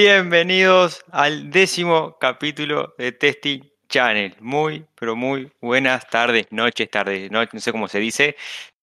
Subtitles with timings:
[0.00, 4.36] Bienvenidos al décimo capítulo de Testing Channel.
[4.40, 8.36] Muy, pero muy buenas tardes, noches, tardes, no, no sé cómo se dice.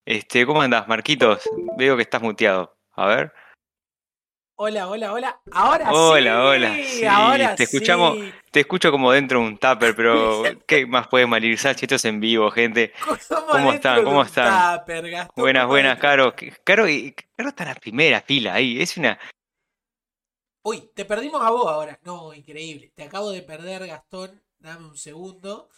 [0.08, 1.48] Este, ¿cómo andás, Marquitos?
[1.78, 2.76] Veo que estás muteado.
[2.94, 3.32] A ver.
[4.56, 5.40] Hola, hola, hola.
[5.52, 6.38] Ahora Hola, sí.
[6.40, 6.78] hola.
[6.84, 8.34] Sí, Ahora te escuchamos, sí.
[8.50, 12.06] te escucho como dentro de un tupper, pero ¿qué más puede malizar si esto es
[12.06, 12.92] en vivo, gente?
[13.06, 13.18] ¿Cómo,
[13.52, 14.04] ¿Cómo adentro están?
[14.04, 14.80] ¿Cómo están?
[14.80, 15.28] tupper?
[15.36, 16.00] Buenas, ¿Cómo buenas?
[16.00, 16.34] Caro.
[16.64, 18.82] Caro, y- Caro está en la primera fila ahí.
[18.82, 19.20] Es una.
[20.64, 22.00] Uy, te perdimos a vos ahora.
[22.04, 22.92] No, increíble.
[22.96, 24.42] Te acabo de perder, Gastón.
[24.60, 25.70] Dame un segundo.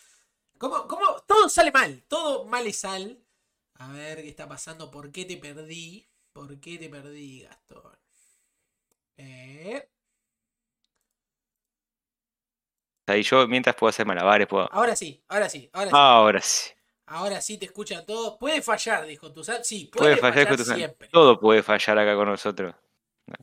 [0.58, 1.22] ¿Cómo, cómo?
[1.28, 2.04] Todo sale mal.
[2.08, 3.20] Todo mal y sal.
[3.76, 4.92] A ver qué está pasando.
[4.92, 6.08] ¿Por qué te perdí?
[6.34, 7.98] ¿Por qué te perdí, Gastón?
[9.18, 9.90] Eh,
[13.08, 14.68] Ahí yo mientras puedo hacer malabares, puedo.
[14.72, 15.96] ahora sí, ahora sí, ahora sí.
[15.96, 16.72] Ahora sí.
[17.08, 18.38] Ahora sí te escuchan todos.
[18.40, 21.08] Puede fallar, dijo tu Sí, Puede puede, fallar fallar, siempre.
[21.10, 22.76] Todo puede fallar acá con nosotros.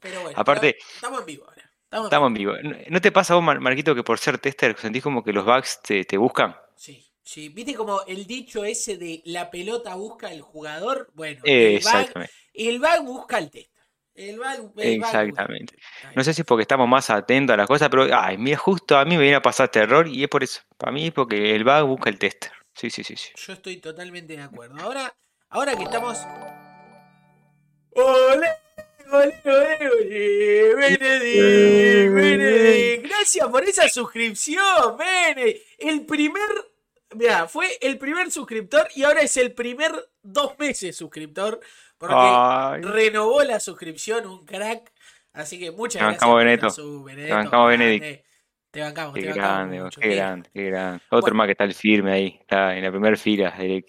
[0.01, 1.71] Pero bueno, Aparte- estamos en vivo ahora.
[1.85, 2.53] Estamos en Estamos en vivo.
[2.63, 5.45] ¿No- ¿No te pasa vos, Mar- Marquito, que por ser tester sentís como que los
[5.45, 6.57] bugs te, te buscan?
[6.77, 7.49] Sí, sí.
[7.51, 11.11] ¿Viste como el dicho ese de la pelota busca al jugador?
[11.15, 12.33] Bueno, el bug, Exactamente.
[12.55, 13.71] el bug busca al tester.
[14.15, 14.41] El
[14.77, 15.75] el Exactamente.
[16.15, 18.97] No sé si es porque estamos más atentos a las cosas, pero ay, mira, justo
[18.99, 20.61] a mí me viene a pasar este error y es por eso.
[20.77, 22.53] Para mí es porque el bug busca el tester.
[22.75, 23.31] Sí, sí, sí, sí.
[23.37, 24.77] Yo estoy totalmente de acuerdo.
[24.83, 25.15] Ahora,
[25.51, 26.19] ahora que estamos.
[27.95, 28.49] ¡Ole!
[30.77, 32.13] ¡Benedict!
[32.15, 33.07] ¡Benedict!
[33.07, 35.65] Gracias por esa suscripción, Benedict.
[35.79, 36.49] El primer.
[37.15, 39.93] Mira, fue el primer suscriptor y ahora es el primer
[40.23, 41.61] dos meses suscriptor.
[41.99, 44.91] Porque Ay, renovó la suscripción, un crack.
[45.35, 46.21] Así que muchas Te gracias.
[46.21, 47.27] bancamos, por la Benedetto.
[47.29, 47.69] te bancamos.
[47.69, 48.25] Benedict.
[48.73, 51.03] Te bancamos, Qué te bancamos grande, mucho, qué grande, qué grande.
[51.11, 51.37] Otro Bueno.
[51.37, 53.85] más que está el firme ahí, está en la primera fila del,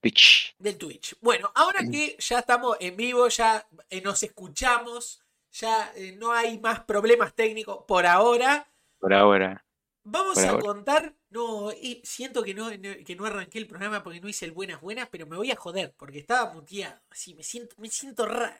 [0.00, 0.54] Twitch.
[0.58, 1.16] del Twitch.
[1.20, 6.58] Bueno, ahora que ya estamos en vivo, ya eh, nos escuchamos, ya eh, no hay
[6.60, 9.64] más problemas técnicos por ahora, Por ahora.
[10.04, 10.62] vamos Por a ahora.
[10.62, 11.14] contar.
[11.30, 14.52] No, y siento que no, no- que no arranqué el programa porque no hice el
[14.52, 17.00] buenas buenas, pero me voy a joder porque estaba muteado.
[17.10, 18.54] Así me siento, me siento raro.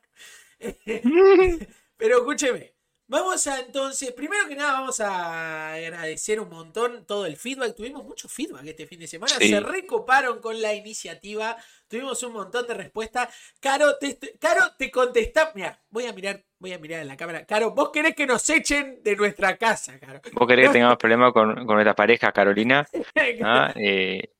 [1.96, 2.74] Pero escúcheme.
[3.08, 7.76] Vamos a entonces, primero que nada vamos a agradecer un montón todo el feedback.
[7.76, 9.32] Tuvimos mucho feedback este fin de semana.
[9.38, 9.48] Sí.
[9.48, 11.56] Se recoparon con la iniciativa.
[11.86, 13.28] Tuvimos un montón de respuestas.
[13.60, 15.52] Caro, te, Caro, te contesta.
[15.54, 17.46] Mira, voy a mirar, voy a mirar en la cámara.
[17.46, 20.20] Caro, vos querés que nos echen de nuestra casa, Caro.
[20.32, 22.88] ¿Vos querés que tengamos problemas con, con nuestra pareja, Carolina?
[23.44, 23.72] ¿Ah?
[23.76, 24.30] Eh,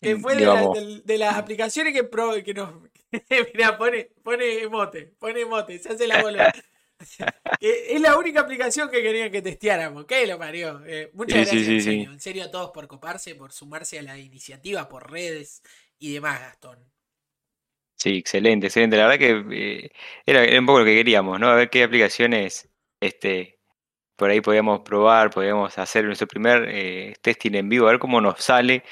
[0.00, 0.70] que fue de, la-
[1.04, 2.70] de las aplicaciones que, pro- que nos.
[3.54, 6.50] Mira, pone, pone emote, pone emote, se hace la bola.
[7.60, 10.06] Que es la única aplicación que querían que testeáramos.
[10.06, 10.82] ¿Qué lo parió?
[10.86, 12.12] Eh, muchas Sí, gracias, sí, en serio.
[12.12, 15.62] En serio a todos por coparse, por sumarse a la iniciativa, por redes
[15.98, 16.78] y demás, Gastón.
[17.96, 18.96] Sí, excelente, excelente.
[18.96, 19.90] La verdad que eh,
[20.26, 21.48] era, era un poco lo que queríamos, ¿no?
[21.48, 22.68] A ver qué aplicaciones
[23.00, 23.58] este,
[24.16, 28.20] por ahí podíamos probar, podíamos hacer nuestro primer eh, testing en vivo, a ver cómo
[28.20, 28.82] nos sale,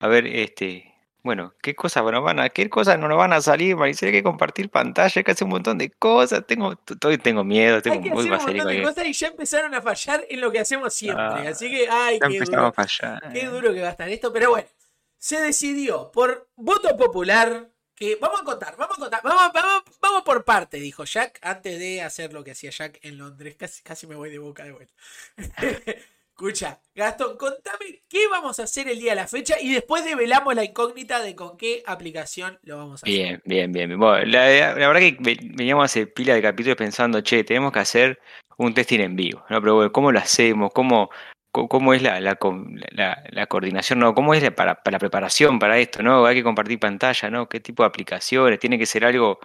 [0.00, 0.93] a ver, este,
[1.24, 4.12] bueno, qué cosas nos van a, qué cosas no nos van a salir, Maricel, hay
[4.12, 7.96] que compartir pantalla, hay que hacer un montón de cosas, tengo, todavía tengo miedo, tengo
[7.96, 10.92] Hay que hacer un montón de y ya empezaron a fallar en lo que hacemos
[10.92, 11.24] siempre.
[11.24, 12.66] Ah, Así que, ay, Ya qué duro.
[12.66, 13.32] a fallar.
[13.32, 14.68] Qué duro que va a estar esto, pero bueno,
[15.16, 20.22] se decidió por voto popular que vamos a contar, vamos a contar, vamos, vamos, vamos
[20.24, 23.56] por parte, dijo Jack, antes de hacer lo que hacía Jack en Londres.
[23.58, 24.92] Casi, casi me voy de boca de vuelta.
[26.36, 30.52] Escucha, Gastón, contame qué vamos a hacer el día de la fecha y después develamos
[30.56, 33.14] la incógnita de con qué aplicación lo vamos a hacer.
[33.16, 33.96] Bien, bien, bien.
[33.96, 38.18] Bueno, la, verdad que ve- veníamos hace pila de capítulos pensando, che, tenemos que hacer
[38.58, 39.60] un testing en vivo, ¿no?
[39.60, 40.72] Pero bueno, ¿cómo lo hacemos?
[40.74, 41.08] ¿Cómo,
[41.52, 44.00] cómo es la, la, co- la- la coordinación?
[44.00, 44.12] ¿No?
[44.12, 46.02] ¿Cómo es para, la preparación para esto?
[46.02, 46.26] ¿No?
[46.26, 47.48] Hay que compartir pantalla, ¿no?
[47.48, 48.58] ¿Qué tipo de aplicaciones?
[48.58, 49.38] Tiene que ser algo,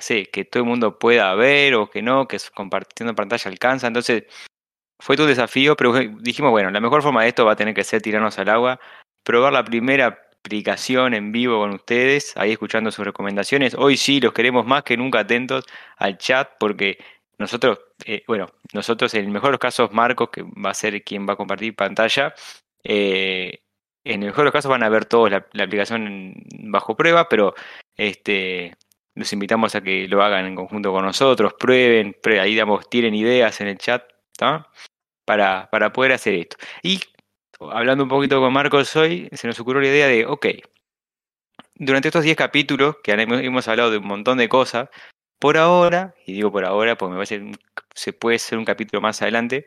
[0.00, 3.86] sé, que todo el mundo pueda ver o que no, que compartiendo pantalla alcanza.
[3.86, 4.24] Entonces,
[5.00, 7.84] fue un desafío, pero dijimos, bueno, la mejor forma de esto va a tener que
[7.84, 8.80] ser tirarnos al agua,
[9.24, 10.06] probar la primera
[10.42, 13.74] aplicación en vivo con ustedes, ahí escuchando sus recomendaciones.
[13.74, 15.64] Hoy sí los queremos más que nunca atentos
[15.96, 16.98] al chat porque
[17.38, 21.02] nosotros, eh, bueno, nosotros en el mejor de los casos Marcos, que va a ser
[21.04, 22.34] quien va a compartir pantalla,
[22.84, 23.60] eh,
[24.04, 26.34] en el mejor de los casos van a ver todos la, aplicación
[26.64, 27.54] bajo prueba, pero
[27.96, 28.76] este
[29.14, 33.14] los invitamos a que lo hagan en conjunto con nosotros, prueben, prue- ahí damos, tiren
[33.14, 34.04] ideas en el chat,
[34.38, 34.68] ¿está?
[35.24, 36.56] Para, para poder hacer esto.
[36.82, 37.00] Y
[37.58, 40.46] hablando un poquito con Marcos hoy, se nos ocurrió la idea de, ok,
[41.74, 44.88] durante estos 10 capítulos, que hemos, hablado de un montón de cosas,
[45.40, 49.00] por ahora, y digo por ahora porque me parece que se puede hacer un capítulo
[49.00, 49.66] más adelante,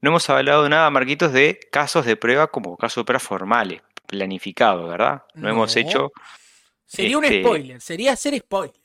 [0.00, 4.88] no hemos hablado nada, Marquitos, de casos de prueba como casos de prueba formales, planificados,
[4.88, 5.22] ¿verdad?
[5.34, 6.12] No, hemos hecho
[6.84, 8.81] Sería un este- spoiler, sería hacer spoiler.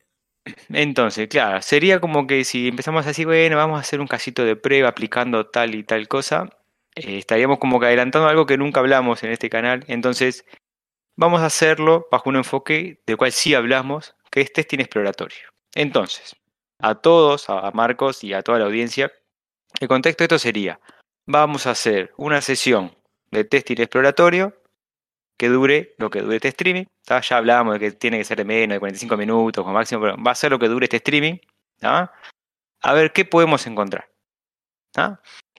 [0.70, 4.56] Entonces, claro, sería como que si empezamos así, bueno, vamos a hacer un casito de
[4.56, 6.50] prueba aplicando tal y tal cosa,
[6.96, 9.84] eh, estaríamos como que adelantando algo que nunca hablamos en este canal.
[9.88, 10.46] Entonces,
[11.16, 15.50] vamos a hacerlo bajo un enfoque del cual sí hablamos, que es testing exploratorio.
[15.76, 16.36] Entonces,
[16.80, 19.12] a todos, a Marcos y a toda la audiencia,
[19.80, 20.80] el contexto de esto sería,
[21.26, 22.96] vamos a hacer una sesión
[23.32, 24.54] de testing exploratorio
[25.38, 26.86] que dure lo que dure este streaming.
[27.08, 30.18] Ya hablábamos de que tiene que ser de menos de 45 minutos como máximo, pero
[30.22, 31.38] va a ser lo que dure este streaming.
[31.82, 34.10] A ver qué podemos encontrar.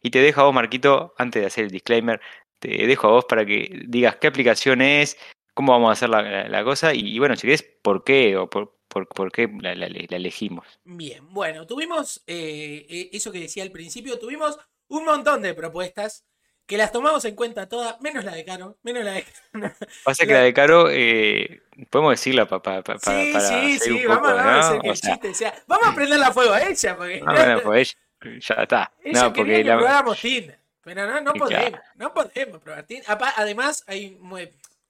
[0.02, 2.20] Y te dejo a vos, Marquito, antes de hacer el disclaimer,
[2.58, 5.16] te dejo a vos para que digas qué aplicación es,
[5.54, 9.32] cómo vamos a hacer la, cosa y, bueno, si querés, por qué o por, por,
[9.32, 10.66] qué la, elegimos.
[10.84, 14.58] Bien, bueno, tuvimos eh, eh, eso que decía al principio, tuvimos
[14.88, 16.24] un montón de propuestas
[16.68, 19.74] que las tomamos en cuenta todas, menos la de Caro, menos la de Caro.
[20.04, 24.58] Pasa que la de Caro, eh, podemos decirla para pa, Sí, sí, sí, vamos, a
[24.60, 27.22] hacer que el chiste sea, vamos a prenderla a fuego a ella, porque...
[27.26, 27.96] Ah, pues
[28.40, 28.92] ya está.
[29.02, 29.72] Ella no, porque la...
[29.72, 33.06] que probáramos Tinder, pero no, no podemos, no podemos probar Tinder.
[33.36, 34.18] Además, hay,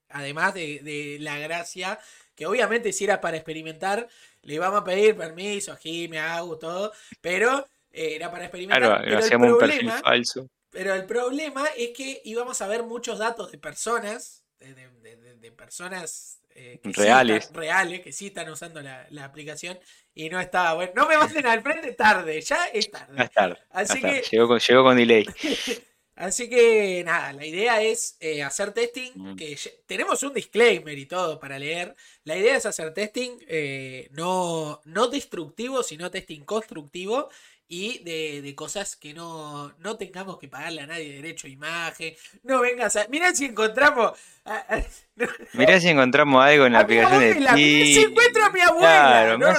[0.09, 2.01] además de, de la gracia,
[2.35, 4.09] que obviamente si era para experimentar,
[4.43, 8.83] le vamos a pedir permiso a Jimmy, a Agus, todo, pero eh, era para experimentar.
[8.83, 10.49] Claro, pero hacíamos un perfil falso.
[10.70, 16.81] Pero el problema es que íbamos a ver muchos datos de personas, de, personas eh,
[16.82, 17.50] reales.
[17.53, 19.79] reales, que sí están usando la, aplicación
[20.15, 20.93] y no estaba bueno.
[20.94, 23.59] No me manden al frente tarde, ya es tarde.
[23.70, 24.23] Así que...
[24.31, 25.26] Llegó, con, llegó con delay.
[26.19, 29.56] Así que nada, la idea es eh, hacer testing, que
[29.87, 31.94] tenemos un disclaimer y todo para leer.
[32.25, 37.29] La idea es hacer testing eh, no, no destructivo, sino testing constructivo
[37.69, 42.15] y de, de, cosas que no, no tengamos que pagarle a nadie derecho a imagen.
[42.43, 43.06] No vengas a.
[43.09, 44.19] Mirá si encontramos.
[45.53, 47.87] Mirá si encontramos algo en la aplicación de Tinder.
[47.87, 49.37] Si encuentro a mi abuela.
[49.37, 49.55] no,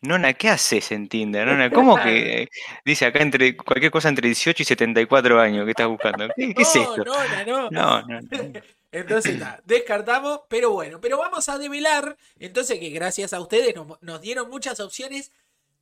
[0.00, 1.46] Nona, ¿qué haces en Tinder?
[1.46, 2.48] Nona, ¿cómo que
[2.84, 6.28] dice acá entre cualquier cosa entre 18 y 74 años que estás buscando?
[6.36, 7.04] ¿Qué, es esto?
[7.04, 8.20] No, no, no.
[8.90, 14.20] Entonces, está, descartamos, pero bueno, pero vamos a develar, entonces que gracias a ustedes nos
[14.22, 15.30] dieron muchas opciones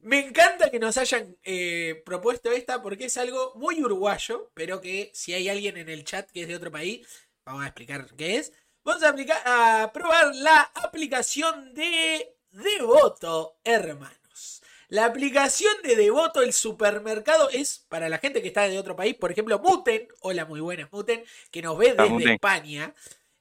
[0.06, 5.10] me encanta que nos hayan eh, propuesto esta porque es algo muy uruguayo, pero que
[5.12, 7.04] si hay alguien en el chat que es de otro país,
[7.44, 8.52] vamos a explicar qué es.
[8.84, 14.62] Vamos a, aplicar, a probar la aplicación de Devoto, hermanos.
[14.90, 19.16] La aplicación de Devoto, el supermercado, es para la gente que está de otro país,
[19.16, 22.94] por ejemplo, Muten, hola muy buenas Muten, que nos ve desde España.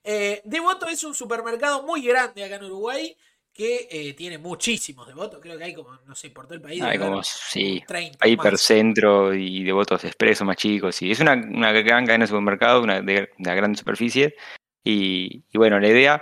[0.04, 3.16] Eh, Devoto es un supermercado muy grande acá en Uruguay
[3.56, 6.84] que eh, tiene muchísimos devotos, creo que hay como, no sé, por todo el país.
[6.84, 7.82] Hay como, sí,
[8.20, 12.84] hay hipercentro y devotos expresos más chicos, y es una, una gran cadena de supermercado,
[12.84, 14.36] una de, de gran superficie,
[14.84, 16.22] y, bueno, la idea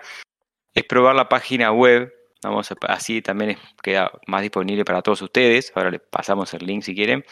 [0.75, 2.13] es probar la página web,
[2.43, 6.93] vamos así también queda más disponible para todos ustedes, ahora les pasamos el link si
[6.93, 7.25] quieren,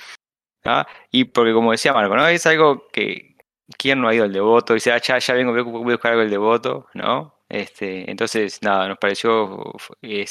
[1.12, 2.28] y porque como decía Marco, ¿no?
[2.28, 3.38] es algo que,
[3.78, 4.74] ¿quién no ha ido al devoto?
[4.74, 7.36] Y dice, ah, ya, ya vengo, voy a buscar algo del devoto, ¿no?
[7.52, 10.26] Este, entonces, nada, nos pareció, eh,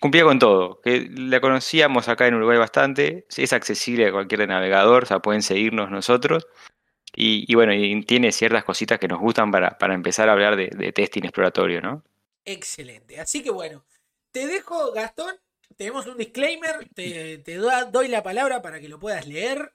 [0.00, 5.02] cumplía con todo, que la conocíamos acá en Uruguay bastante, es accesible a cualquier navegador,
[5.02, 6.46] o sea, pueden seguirnos nosotros.
[7.18, 10.92] Y, bueno, y tiene ciertas cositas que nos gustan para, para empezar a hablar de,
[10.92, 12.02] testing exploratorio, ¿no?
[12.44, 13.18] Excelente.
[13.18, 13.84] Así que bueno,
[14.30, 15.34] te dejo, Gastón.
[15.76, 19.70] Tenemos un disclaimer, te, te doy la palabra para que lo puedas leer.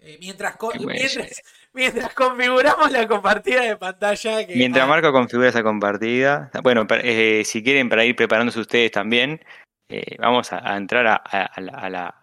[0.00, 0.56] Eh, mientras,
[1.72, 4.46] mientras, configuramos la compartida de pantalla.
[4.48, 6.50] mientras Marco configura esa compartida.
[6.62, 9.40] Bueno, eh, si quieren, para ir preparándose ustedes también,
[9.88, 12.14] eh, vamos a, entrar a, la,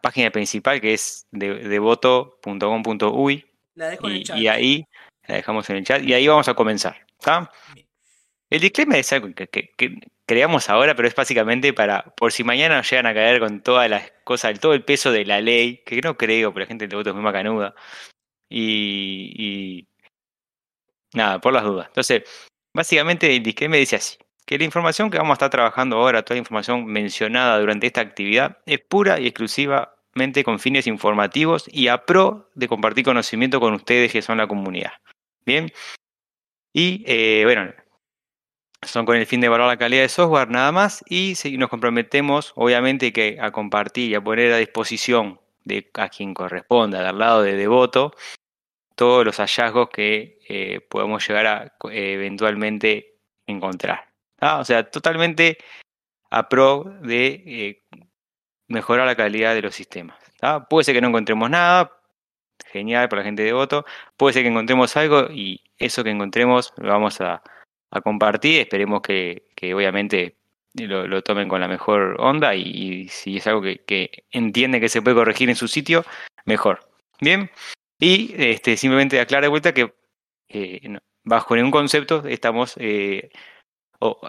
[0.00, 3.46] página principal que es devoto.com.uy.
[3.74, 4.36] La dejo en el chat.
[4.36, 4.86] Y ahí
[5.26, 7.06] la dejamos en el chat y ahí vamos a comenzar.
[8.50, 9.70] El disclaimer es algo que,
[10.26, 13.88] creamos ahora, pero es básicamente para, por si mañana nos llegan a caer con todas
[13.90, 16.96] las cosas, todo el peso de la ley, que no creo, pero la gente de
[16.96, 17.74] voto es muy macanuda.
[18.48, 19.88] Y,
[21.14, 21.86] nada, por las dudas.
[21.88, 22.22] Entonces,
[22.74, 26.36] básicamente el disclaimer dice así, que la información que vamos a estar trabajando ahora, toda
[26.36, 32.04] la información mencionada durante esta actividad, es pura y exclusivamente con fines informativos y a
[32.04, 34.92] pro de compartir conocimiento con ustedes que son la comunidad.
[35.46, 35.72] Bien.
[36.74, 37.72] Y eh, bueno,
[38.82, 42.52] son con el fin de evaluar la calidad de software nada más y nos comprometemos
[42.56, 47.42] obviamente que a compartir y a poner a disposición de a quien corresponda, al lado
[47.42, 48.14] de Devoto,
[48.96, 54.08] todos los hallazgos que eh, podamos llegar a eh, eventualmente encontrar.
[54.40, 55.58] O sea, totalmente
[56.30, 57.82] a pro de eh,
[58.66, 60.18] mejorar la calidad de los sistemas.
[60.68, 61.92] Puede ser que no encontremos nada,
[62.66, 63.84] genial para la gente de Devoto,
[64.16, 67.42] puede ser que encontremos algo y eso que encontremos lo vamos a
[67.92, 68.60] a compartir.
[68.60, 69.44] Esperemos que,
[69.74, 70.36] obviamente
[70.74, 74.88] lo, lo tomen con la mejor onda y, si es algo que, que entiende que
[74.88, 76.04] se puede corregir en su sitio,
[76.44, 76.88] mejor.
[77.20, 77.50] Bien,
[78.00, 79.94] y este, simplemente aclara de vuelta que
[80.48, 83.30] eh, bajo ningún concepto estamos, eh,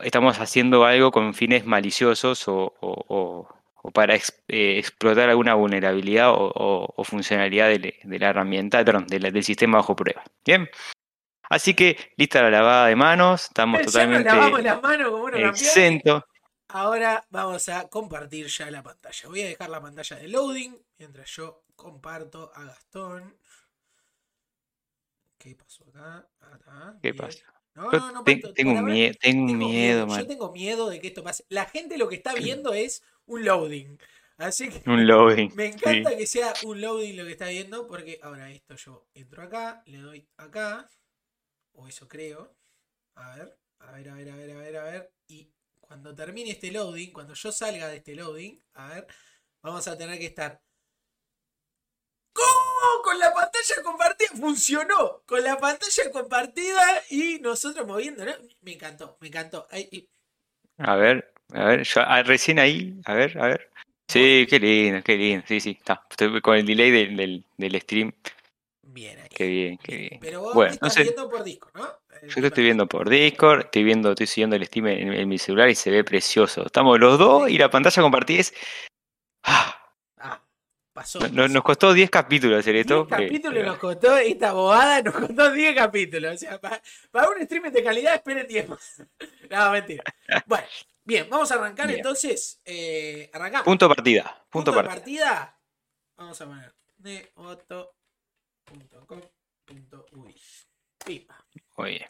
[0.04, 3.48] estamos haciendo algo con fines maliciosos o, o-
[3.94, 9.96] para eh, explotar alguna vulnerabilidad o, funcionalidad de, la herramienta, perdón, de del sistema bajo
[9.96, 10.24] prueba.
[10.46, 10.70] Bien.
[11.50, 15.26] Así que lista la lavada de manos, estamos Ya nos totalmente lavamos las manos como
[15.26, 15.62] campeones.
[15.62, 16.24] exentos.
[16.70, 19.30] Ahora vamos a compartir ya la pantalla.
[19.30, 23.38] Voy a dejar la pantalla de loading mientras yo comparto a Gastón.
[25.38, 26.28] ¿Qué pasó acá?
[26.40, 27.26] Acá, ¿Qué bien.
[27.26, 27.44] pasa?
[27.76, 31.24] No, no, no, tengo ahora miedo, tengo tengo miedo, Yo tengo miedo de que esto
[31.24, 31.44] pase.
[31.50, 33.98] La gente lo que está viendo es un loading.
[34.38, 35.52] Así que Un loading.
[35.56, 35.74] me sí.
[35.74, 37.88] encanta que sea un loading lo que está viendo.
[37.88, 40.88] Porque ahora esto yo entro acá, le doy acá.
[41.74, 42.56] O eso creo.
[43.16, 45.14] A ver, a ver, a ver, a ver, a ver, a ver.
[45.28, 45.50] Y
[45.80, 49.08] cuando termine este loading, cuando yo salga de este loading, a ver,
[49.62, 50.62] vamos a tener que estar.
[52.34, 53.04] ¿Cómo?
[53.04, 54.30] Con la pantalla compartida.
[54.36, 55.22] Funcionó.
[55.26, 58.24] Con la pantalla compartida y nosotros moviendo.
[58.62, 59.68] Me encantó, me encantó.
[60.78, 63.70] A ver, a ver, yo, ah, recién ahí, a ver, a ver.
[64.08, 65.46] Sí, qué lindo, qué lindo.
[65.48, 66.06] Sí, sí, está.
[66.10, 68.14] Estoy con el delay del, del, del stream.
[68.86, 69.30] Bien ahí.
[69.34, 70.20] Qué bien, qué bien.
[70.22, 71.86] Pero vos Bueno, estás viendo por disco, ¿no?
[72.22, 75.28] Eh, Yo te estoy viendo por Discord, estoy viendo, estoy siguiendo el stream en, en
[75.30, 76.66] mi celular y se ve precioso.
[76.66, 78.54] Estamos los dos y la pantalla compartida es.
[79.44, 79.80] Ah,
[80.18, 80.42] Ah,
[80.94, 81.20] pasó.
[81.20, 81.34] pasó.
[81.48, 83.08] nos costó 10 capítulos hacer 10 esto.
[83.08, 86.36] que- capítulos pero- nos costó, esta bobada nos costó 10 capítulos.
[86.36, 89.02] O sea, pa- para, un streamer de calidad esperen 10 más.
[89.50, 90.04] No, mentira.
[90.46, 90.66] Bueno,
[91.04, 92.00] bien, vamos a arrancar Bien.
[92.00, 92.60] entonces.
[92.66, 93.66] Eh, arrancamos.
[93.66, 94.24] Punto partida.
[94.50, 94.96] Punto, Punto de partida.
[95.30, 95.60] partida.
[96.18, 97.64] Vamos a poner neoto.com.uy.
[97.74, 98.03] Pipa.
[101.78, 102.10] Muy bien.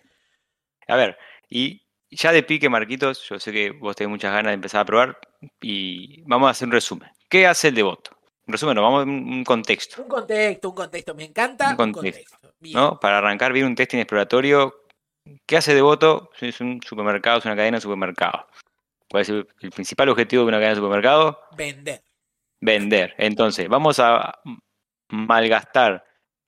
[0.87, 1.17] A ver,
[1.49, 4.85] y ya de pique, Marquitos, yo sé que vos tenés muchas ganas de empezar a
[4.85, 5.19] probar
[5.61, 7.09] y vamos a hacer un resumen.
[7.29, 8.17] ¿Qué hace el devoto?
[8.45, 10.01] Un resumen, no, vamos a un contexto.
[10.01, 11.15] Un contexto, un contexto.
[11.15, 11.75] Me encanta.
[11.77, 12.37] Un Un contexto.
[12.73, 12.99] ¿no?
[12.99, 14.81] Para arrancar bien un testing exploratorio.
[15.45, 16.29] ¿Qué hace Devoto?
[16.39, 18.45] Es un supermercado, es una cadena de supermercados.
[19.09, 21.37] ¿Cuál es el, el principal objetivo de una cadena de supermercados?
[21.55, 22.03] Vender.
[22.59, 23.15] Vender.
[23.17, 24.39] Entonces, vamos a
[25.09, 26.03] malgastar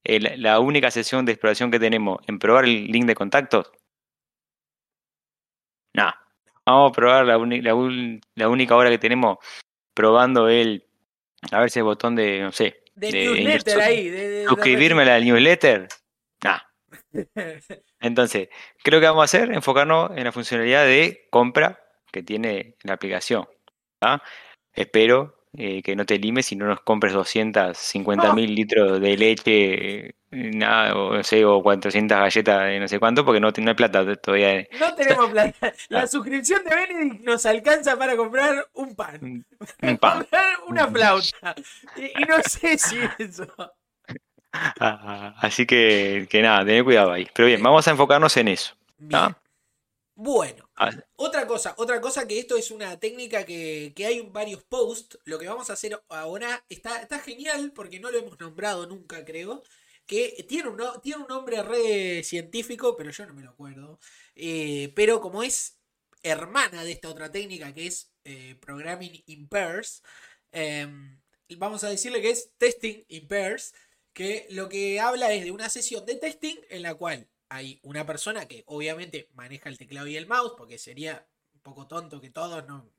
[0.05, 3.71] el- la única sesión de exploración que tenemos en probar el link de contactos.
[5.93, 6.13] No.
[6.65, 7.38] Vamos a probar la,
[8.47, 9.38] única hora que tenemos
[9.93, 10.85] probando el.
[11.51, 14.09] A ver si el botón de, no sé, De, De newsletter ahí.
[14.09, 15.88] De, suscribirme a la newsletter.
[16.43, 16.59] Nah.
[18.00, 18.50] Entonces,
[18.83, 21.79] creo que vamos a hacer enfocarnos en la funcionalidad de compra
[22.12, 23.47] que tiene la aplicación.
[24.00, 24.21] ¿tá?
[24.74, 30.07] Espero eh, que no te limes y no nos compres 250 mil litros de leche,
[30.07, 33.69] eh, nada, o, no sé, o 400 galletas de no sé cuánto, porque no, no
[33.69, 34.67] hay plata todavía.
[34.79, 35.74] No tenemos plata.
[35.89, 36.07] La Ah.
[36.07, 39.45] suscripción de Benedict nos alcanza para comprar un pan.
[39.81, 40.19] Un pan.
[40.19, 41.55] Comprar una flauta.
[41.95, 43.47] Y, y no sé si eso.
[44.79, 47.27] Ah, Así que, que nada, tener cuidado ahí.
[47.33, 48.74] Pero bien, vamos a enfocarnos en eso.
[50.15, 50.64] Bueno, Ah,
[51.15, 55.20] otra cosa, otra cosa que esto es una técnica que, que hay varios posts.
[55.25, 59.24] Lo que vamos a hacer ahora está, está genial porque no lo hemos nombrado nunca,
[59.24, 59.63] creo.
[60.05, 64.00] Que tiene un, tiene un nombre re científico, pero yo no me lo acuerdo.
[64.36, 65.79] Eh, pero como es
[66.24, 70.03] hermana de esta otra técnica que es eh, Programming in Pairs,
[70.51, 71.20] em,
[71.58, 73.74] vamos a decirle que es Testing in Pairs,
[74.13, 78.05] que lo que habla es de una sesión de testing en la cual hay una
[78.05, 82.29] persona que obviamente maneja el teclado y el mouse, porque sería un poco tonto que
[82.29, 82.89] todos no-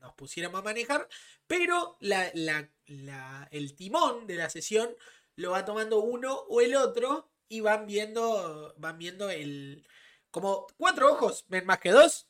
[0.00, 1.08] nos pusiéramos a manejar,
[1.46, 4.94] pero la- la- la- el timón de la sesión
[5.36, 9.86] lo va tomando uno o el otro y van viendo, van viendo el...
[10.30, 12.28] Como cuatro ojos ven más que dos,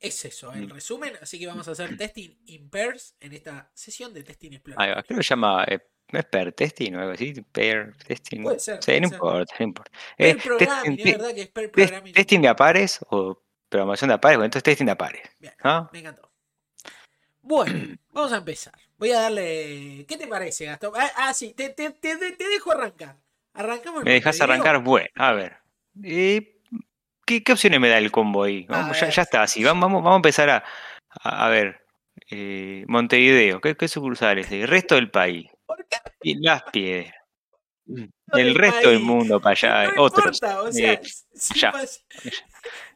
[0.00, 0.70] es eso el Mm.
[0.70, 5.02] resumen, así que vamos a hacer testing in pairs en esta sesión de testing va,
[5.02, 5.80] creo que se llama eh,
[6.12, 8.42] ¿no es pair testing o algo así, pair testing.
[8.42, 9.14] Puede ser, Sí, puede no ser.
[9.16, 9.90] importa, no importa.
[10.16, 12.12] Pair Eh, programming, testing- es verdad que es Test- programming.
[12.14, 15.22] testing de apares o programación de apares, bueno, entonces testing de apares.
[15.40, 15.52] Bien.
[15.92, 16.30] Me encantó.
[17.42, 18.74] Bueno, vamos a empezar.
[18.98, 20.04] Voy a darle.
[20.08, 20.92] ¿Qué te parece, Gastón?
[20.96, 23.16] Ah, ah, sí, te, te- te- te dejo arrancar.
[23.54, 24.04] Arrancamos.
[24.04, 24.78] ¿Me dejas arrancar?
[24.82, 25.58] Bueno, a ver.
[26.02, 26.56] Eh,
[27.24, 28.66] ¿qué, qué opciones me da el combo ahí?
[28.68, 29.62] Vamos, ya, ya está, así.
[29.62, 30.64] Vamos, vamos, vamos a empezar a,
[31.22, 31.84] a, a ver.
[32.30, 34.50] Eh, Montevideo, ¿qué, qué sucursales?
[34.52, 35.48] El resto del país.
[35.66, 37.14] ¿Por qué Y las piedras.
[37.86, 38.10] del
[38.48, 39.92] El resto del mundo para allá.
[39.94, 40.24] no otros.
[40.42, 41.00] importa, o sea, Eh,
[41.34, 42.04] si, pas-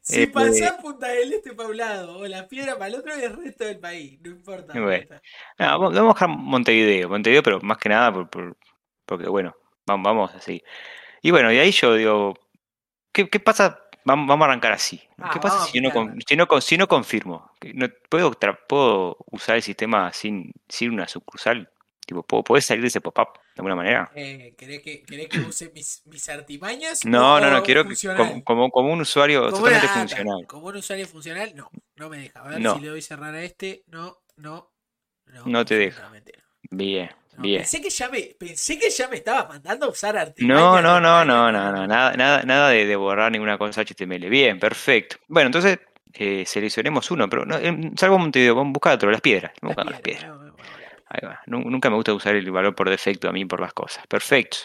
[0.03, 3.13] si Eh, pasás Punta del Este para un lado o la piedra para el otro
[3.13, 4.81] es el resto del país, no importa.
[4.81, 5.07] Bueno.
[5.59, 8.57] No, vamos a dejar Montevideo, Montevideo, pero más que nada por, por-
[9.05, 9.55] porque, bueno,
[9.87, 10.63] vamos, vamos así.
[11.23, 12.35] Y bueno, y ahí yo digo,
[13.13, 15.01] ¿qué, qué pasa vamos, vamos a arrancar así.
[15.19, 17.53] Ah, ¿Qué pasa si yo no, si no, si no confirmo?
[18.09, 18.33] ¿puedo,
[18.69, 21.71] ¿Puedo usar el sistema sin, sin una sucursal?
[22.11, 24.11] Tipo, ¿puedo, ¿Podés salir de ese pop-up de alguna manera?
[24.17, 27.05] Eh, ¿querés, que, ¿Querés que use mis, mis artimañas?
[27.05, 30.47] No, no, no, quiero que como, como, como un usuario Como totalmente una- funcional.
[30.49, 31.71] Como un usuario funcional, no.
[31.95, 32.41] No me deja.
[32.41, 32.75] A ver No.
[32.75, 33.85] si le doy cerrar a este.
[33.87, 34.73] No, no.
[35.27, 36.11] No, No te deja.
[36.73, 37.59] Bien, No, bien.
[37.61, 40.61] Pensé que ya me, pensé que ya me estabas mandando a usar artimañas.
[40.61, 44.29] No, no, no, no, no, no, nada, nada, nada de, de borrar ninguna cosa HTML.
[44.29, 45.15] Bien, perfecto.
[45.29, 45.79] Bueno, entonces
[46.15, 49.53] eh, seleccionemos uno, pero no, em, salvo Montevideo, vamos a buscar otro, las piedras.
[49.63, 50.50] A buscar las piedras.
[51.11, 51.41] Ahí va.
[51.47, 54.07] Nunca me gusta usar el valor por defecto a mí por las cosas.
[54.07, 54.59] Perfecto.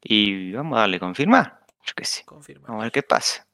[0.00, 1.60] Y vamos a darle confirmar.
[1.84, 2.24] Yo qué sé.
[2.24, 2.68] Confirmar.
[2.68, 3.46] Vamos a ver qué pasa.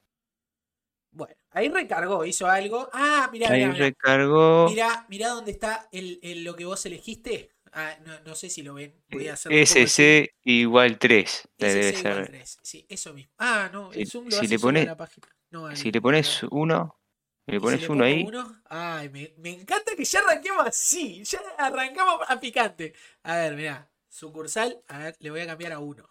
[1.10, 2.88] Bueno, ahí recargó, hizo algo.
[2.92, 4.68] Ah, mirá, ahí mirá, recargó.
[5.08, 7.50] Mirá, dónde está el, el, lo que vos elegiste.
[7.72, 8.94] Ah, no, no, sé si lo ven.
[9.10, 11.48] Voy a SC igual 3.
[11.58, 12.58] SC igual 3.
[12.62, 13.32] Sí, eso mismo.
[13.38, 15.28] Ah, no, el si, Zoom lo si hace le pones, la página.
[15.50, 17.01] No, si le pones 1,
[17.46, 18.26] me pones uno ahí.
[18.68, 21.24] Ay, me, encanta que ya arranquemos así.
[21.24, 22.94] Ya arrancamos a picante.
[23.24, 23.90] A ver, mirá.
[24.08, 24.82] Sucursal.
[24.88, 26.08] A ver, le voy a cambiar a uno.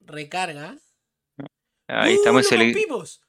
[0.00, 0.76] Recarga.
[1.88, 3.22] Ah, ahí uh, estamos ¡Lo rompimos!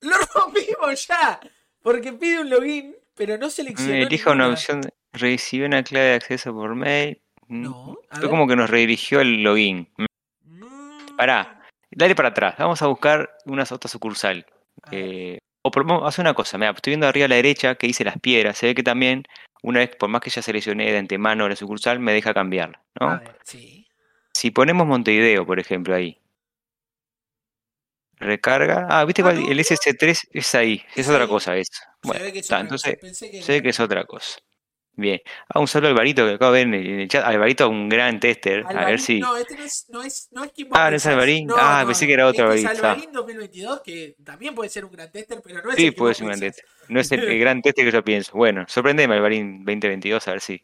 [0.00, 1.40] ¡Lo rompimos ya!
[1.82, 3.98] Porque pide un login, pero no selecciona.
[3.98, 4.80] Eh, Elija una opción.
[5.12, 7.22] Recibe una clave de acceso por mail.
[7.48, 7.98] Mm, no.
[8.08, 9.92] A Fue como que nos redirigió el login.
[9.96, 11.16] Mm.
[11.16, 11.62] Pará.
[11.90, 12.54] Dale para atrás.
[12.58, 14.46] Vamos a buscar una otra sucursal.
[14.90, 16.58] Eh, o por, hacer una cosa.
[16.58, 18.58] Mira, estoy viendo arriba a la derecha que dice las piedras.
[18.58, 19.24] Se ve que también,
[19.62, 22.82] una vez, por más que ya seleccioné de antemano la sucursal, me deja cambiarla.
[23.00, 23.10] ¿no?
[23.10, 23.86] A ver, sí.
[24.34, 26.20] Si ponemos Montevideo, por ejemplo, ahí.
[28.18, 28.86] Recarga.
[28.88, 29.40] Ah, viste Ah, cuál?
[29.42, 29.62] no, El no.
[29.62, 30.82] S3 es ahí.
[30.94, 31.28] Es Es otra ahí.
[31.28, 31.72] cosa eso.
[31.72, 34.38] Se Bueno, ve está, entonces sé era- que es otra cosa.
[34.96, 35.20] Bien.
[35.48, 37.24] Ah, un saludo a Alvarito que acabo de ver en el, chat.
[37.24, 38.64] Alvarito, un gran tester.
[38.68, 39.18] A ver si.
[39.18, 41.06] No, este no es, no es, no es quien Ah, ¿no es.
[41.06, 41.46] Alvarín?
[41.48, 42.90] No, Ah, no, pensé que era otro Este es Alvarín, ah.
[42.92, 46.14] Alvarín 2022, que también puede ser un gran tester, pero no es Sí, el puede
[46.14, 46.64] ser un gran tester.
[46.88, 48.32] No es el, el gran tester que yo pienso.
[48.34, 50.62] Bueno, sorprendeme, Alvarín 2022, a ver si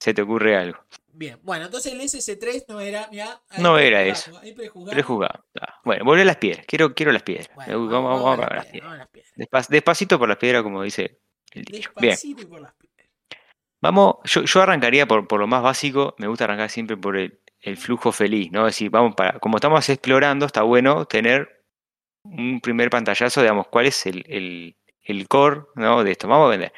[0.00, 0.78] se te ocurre algo.
[1.12, 4.54] Bien, bueno, entonces el SS3 no era, mirá, No era prejugamos, Ahí.
[4.92, 5.44] Prejugado.
[5.60, 6.64] Ah, Bueno, volver a las piedras.
[6.66, 7.50] Quiero, quiero las piedras.
[7.56, 8.82] Bueno, vamos, vamos, las piedras, piedras.
[8.82, 9.32] vamos a las piedras.
[9.36, 11.18] Despas- despacito por las piedras, como dice
[11.52, 11.90] el dicho.
[11.96, 12.10] Bien.
[12.10, 12.87] Despacito y por las piedras.
[13.80, 17.40] Vamos, yo, yo arrancaría por, por lo más básico, me gusta arrancar siempre por el,
[17.60, 18.66] el flujo feliz, ¿no?
[18.66, 21.64] Es decir, vamos para, como estamos explorando, está bueno tener
[22.24, 26.02] un primer pantallazo, digamos, cuál es el, el, el core, ¿no?
[26.02, 26.26] De esto.
[26.28, 26.72] Vamos a vender.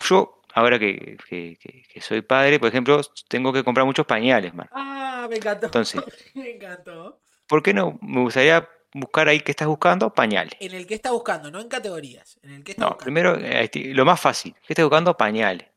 [0.00, 4.54] Yo, ahora que, que- que- que soy padre, por ejemplo, tengo que comprar muchos pañales,
[4.54, 4.68] man.
[4.72, 5.66] Ah, me encantó.
[5.66, 6.02] Entonces,
[6.34, 7.20] me encantó.
[7.46, 7.98] ¿por qué no?
[8.02, 10.54] Me gustaría buscar ahí que estás buscando pañales.
[10.58, 12.38] En el que está buscando, no en categorías.
[12.42, 13.04] En el que está No, buscando.
[13.04, 15.68] primero, eh, lo más fácil, que estás buscando pañales.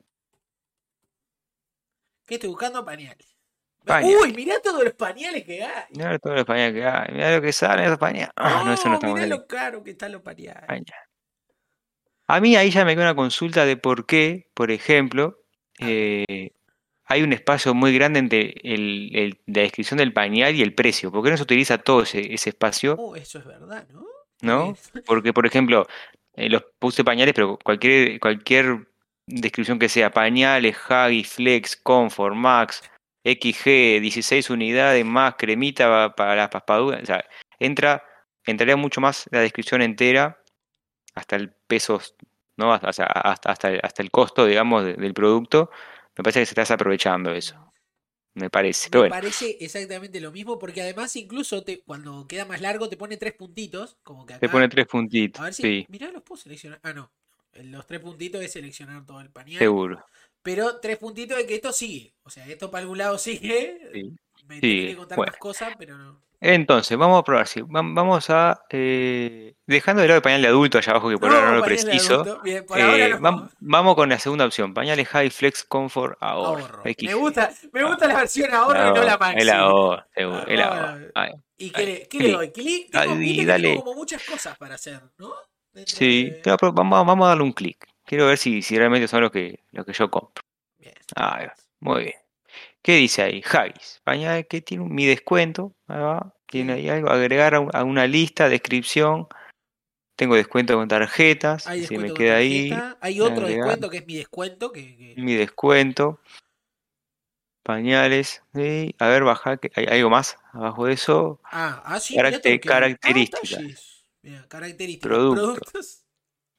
[2.30, 2.86] ¿Qué estoy buscando?
[2.86, 3.36] Pañales.
[3.84, 4.18] Pañales.
[4.22, 5.84] Uy, mirá todos los pañales que hay.
[5.89, 8.30] Mirá todos los pañales que hay, mirá lo que salen esos pañales.
[8.36, 10.63] Ah, no, no está mirá lo caro que están los pañales.
[10.68, 11.00] Pañal.
[12.28, 15.39] A mí ahí ya me queda una consulta de por qué, por ejemplo,
[15.80, 16.52] eh,
[17.06, 21.12] hay un espacio muy grande entre el- el- la descripción del pañal y el precio.
[21.12, 22.96] ¿Por qué no se utiliza todo ese, ese espacio?
[23.00, 24.06] Oh, eso es verdad, ¿no?
[24.42, 24.78] ¿No?
[25.08, 25.88] Porque, por ejemplo,
[26.36, 28.88] eh, los puse pañales, pero cualquier, cualquier
[29.30, 32.82] descripción que sea pañales, Huggy, Flex, Comfort, Max,
[33.24, 37.24] XG, 16 unidades más, cremita pa- para las paspaduras, o sea,
[37.60, 38.04] entra,
[38.46, 40.42] entraría mucho más la descripción entera
[41.15, 42.02] hasta el peso,
[42.58, 42.74] ¿no?
[42.74, 45.70] Hasta, hasta, el- hasta el costo, digamos, de- del producto.
[46.18, 47.72] Me parece que se está desaprovechando eso.
[48.36, 48.89] Me parece.
[48.92, 52.96] Me bueno, parece exactamente lo mismo, porque además incluso te, cuando queda más largo te
[52.96, 54.42] pone tres puntitos, como que acá.
[54.42, 55.42] te pone tres puntitos.
[55.42, 55.62] A ver si.
[55.63, 56.80] Sí, Mirá, los puedo seleccionar.
[56.84, 57.12] Ah, no.
[57.54, 59.60] Los tres puntitos es seleccionar todo el pañal.
[59.60, 60.06] seguro.
[60.42, 62.14] Pero tres puntitos de que esto sigue.
[62.24, 63.80] O sea, esto para algún lado sigue.
[63.94, 64.16] Sí.
[64.48, 65.32] Me Sigue, tiene que contar bueno.
[65.34, 66.22] más cosas, pero no.
[66.42, 67.46] Entonces, vamos a probar.
[67.48, 68.64] Sí, vam- vamos a.
[68.70, 71.64] eh, dejando de lado el pañal de adulto allá abajo, que por ahora no lo
[71.64, 72.22] preciso.
[72.22, 72.42] adulto.
[72.42, 73.20] Bien, por eh, ahora no.
[73.20, 76.64] vam- vamos con la segunda opción: pañales High Flex Comfort Ahorro.
[76.78, 76.84] Ahorro.
[77.02, 79.42] Me gusta, me gusta la versión ahorro y no la maxi.
[79.42, 81.08] El ahorro, seguro, el ahorro.
[81.16, 81.32] Ahí.
[81.58, 82.90] ¿Y qué, le, qué le clic.
[82.90, 82.90] doy?
[82.94, 83.68] Ah, Tengo, que dale.
[83.72, 85.34] tengo como muchas cosas para hacer, ¿no?
[85.86, 87.86] Sí, de- pro- vamos, vamos a darle un clic.
[88.06, 90.44] Quiero ver si, si realmente son los que, los que yo compro.
[90.78, 90.94] Bien.
[91.15, 92.15] Ahí va, muy bien.
[92.82, 93.44] ¿Qué dice ahí?
[93.52, 94.02] Haggis.
[94.04, 95.74] Pañal que tiene mi descuento.
[95.88, 96.34] Ahí va.
[96.48, 97.10] Tiene ahí algo.
[97.10, 99.28] Agregar a, un- a una lista, descripción.
[100.15, 101.68] Tengo descuento con tarjetas.
[101.68, 102.72] Hay me queda ahí.
[103.02, 103.68] Hay otro agregar.
[103.68, 104.72] descuento que es mi descuento.
[104.72, 106.20] Que, que- Mi descuento.
[107.63, 108.42] Pañales.
[108.56, 108.96] sí.
[108.98, 109.60] A ver, baja.
[109.76, 111.39] ¿Hay algo más abajo de eso?
[111.44, 112.34] Ah, ah, sí, hay.
[112.36, 113.99] Ah, características.
[114.22, 115.08] Mirá, características.
[115.10, 115.42] Producto.
[115.42, 116.06] Productos.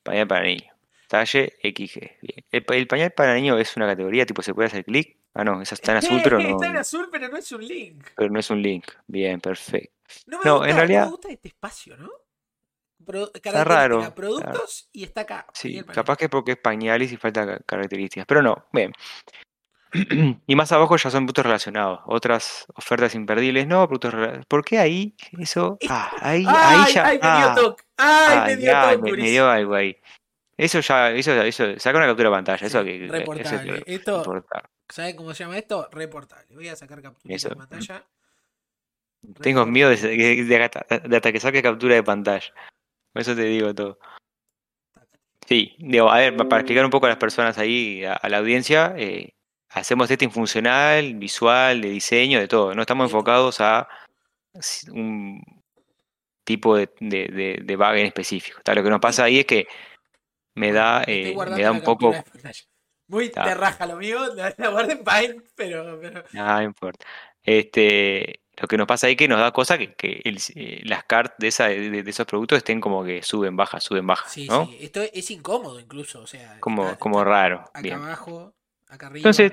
[0.02, 0.72] Pañal para niño.
[1.08, 2.00] Talle XG.
[2.22, 2.44] Bien.
[2.50, 5.18] El, pa- el pañal para niño es una categoría, tipo, ¿se puede hacer clic?
[5.34, 7.66] Ah, no, esa está en azul, pero no, Está en azul, pero no es un
[7.66, 8.06] link.
[8.16, 8.86] pero no es un link.
[9.06, 9.92] Bien, perfecto.
[10.26, 12.10] No me, No, gusta, en no realidad- me gusta este espacio, ¿no?
[13.04, 13.30] Pro-
[13.64, 15.46] raro, productos y está acá.
[15.54, 18.92] Sí, capaz que porque es pañales y falta ca- características, pero no, bien.
[20.46, 24.78] Y más abajo ya son productos relacionados, otras ofertas imperdibles, no, productos rela- ¿Por qué
[24.78, 25.14] ahí?
[25.38, 27.84] Eso, ah, ahí, ahí ¡Ay, ya, ay, me dio ah, toque!
[27.96, 28.96] ¡Ay, me dio ay, toque!
[28.96, 29.30] me, me Ulises!
[29.32, 29.96] dio algo ahí.
[30.56, 33.82] Eso ya, eso, eso, saca una captura de pantalla, eso Sí, que, eso reportable.
[33.84, 34.70] que- Esto- importa.
[34.88, 35.88] ¿Saben cómo se llama esto?
[35.92, 36.54] Reportable.
[36.54, 37.48] Voy a sacar captura Eso.
[37.48, 38.04] de pantalla.
[39.40, 42.52] Tengo miedo de, de- de hasta, de hasta que saque captura de pantalla.
[43.12, 43.98] Por eso te digo todo.
[45.46, 48.28] Sí, digo, a ver, pa- para explicar un poco a las personas ahí, a, a
[48.28, 49.34] la audiencia, eh,
[49.70, 52.74] hacemos testing funcional, visual, de diseño, de todo.
[52.74, 53.88] No estamos enfocados a
[54.92, 55.42] un
[56.44, 58.60] tipo de, de, de- de bug en específico.
[58.64, 59.66] Tal, Lo que nos pasa ahí es que
[60.54, 62.14] me da, eh, me da un poco...
[63.06, 63.42] Muy Está.
[63.42, 67.04] te raja lo mío, la, guardé en Paint, pero, pero Nada importa.
[67.42, 70.80] Este, lo que nos pasa ahí es que nos da cosa que, que el- eh,
[70.84, 74.30] las cartas de, esa, de, de esos productos estén como que suben, bajan, suben, bajan,
[74.30, 74.66] sí, ¿no?
[74.66, 77.60] sí, esto es incómodo incluso, o sea, Como, está- como está raro.
[77.60, 77.96] acá Bien.
[77.96, 78.54] abajo,
[78.90, 79.18] acá arriba.
[79.18, 79.52] Entonces,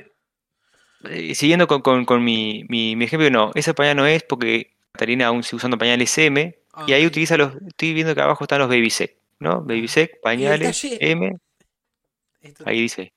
[1.10, 4.74] eh, siguiendo con, con- con mi, mi- mi ejemplo, no, ese pañal no es porque
[4.92, 6.56] Catarina aún sigue usando pañales M
[6.88, 9.62] y ahí Ah, utiliza los, estoy viendo que abajo están los Baby Sec, ¿no?
[9.62, 10.84] Baby Sec, pañales?
[11.00, 11.32] M,
[12.42, 13.14] esto- ahí dice.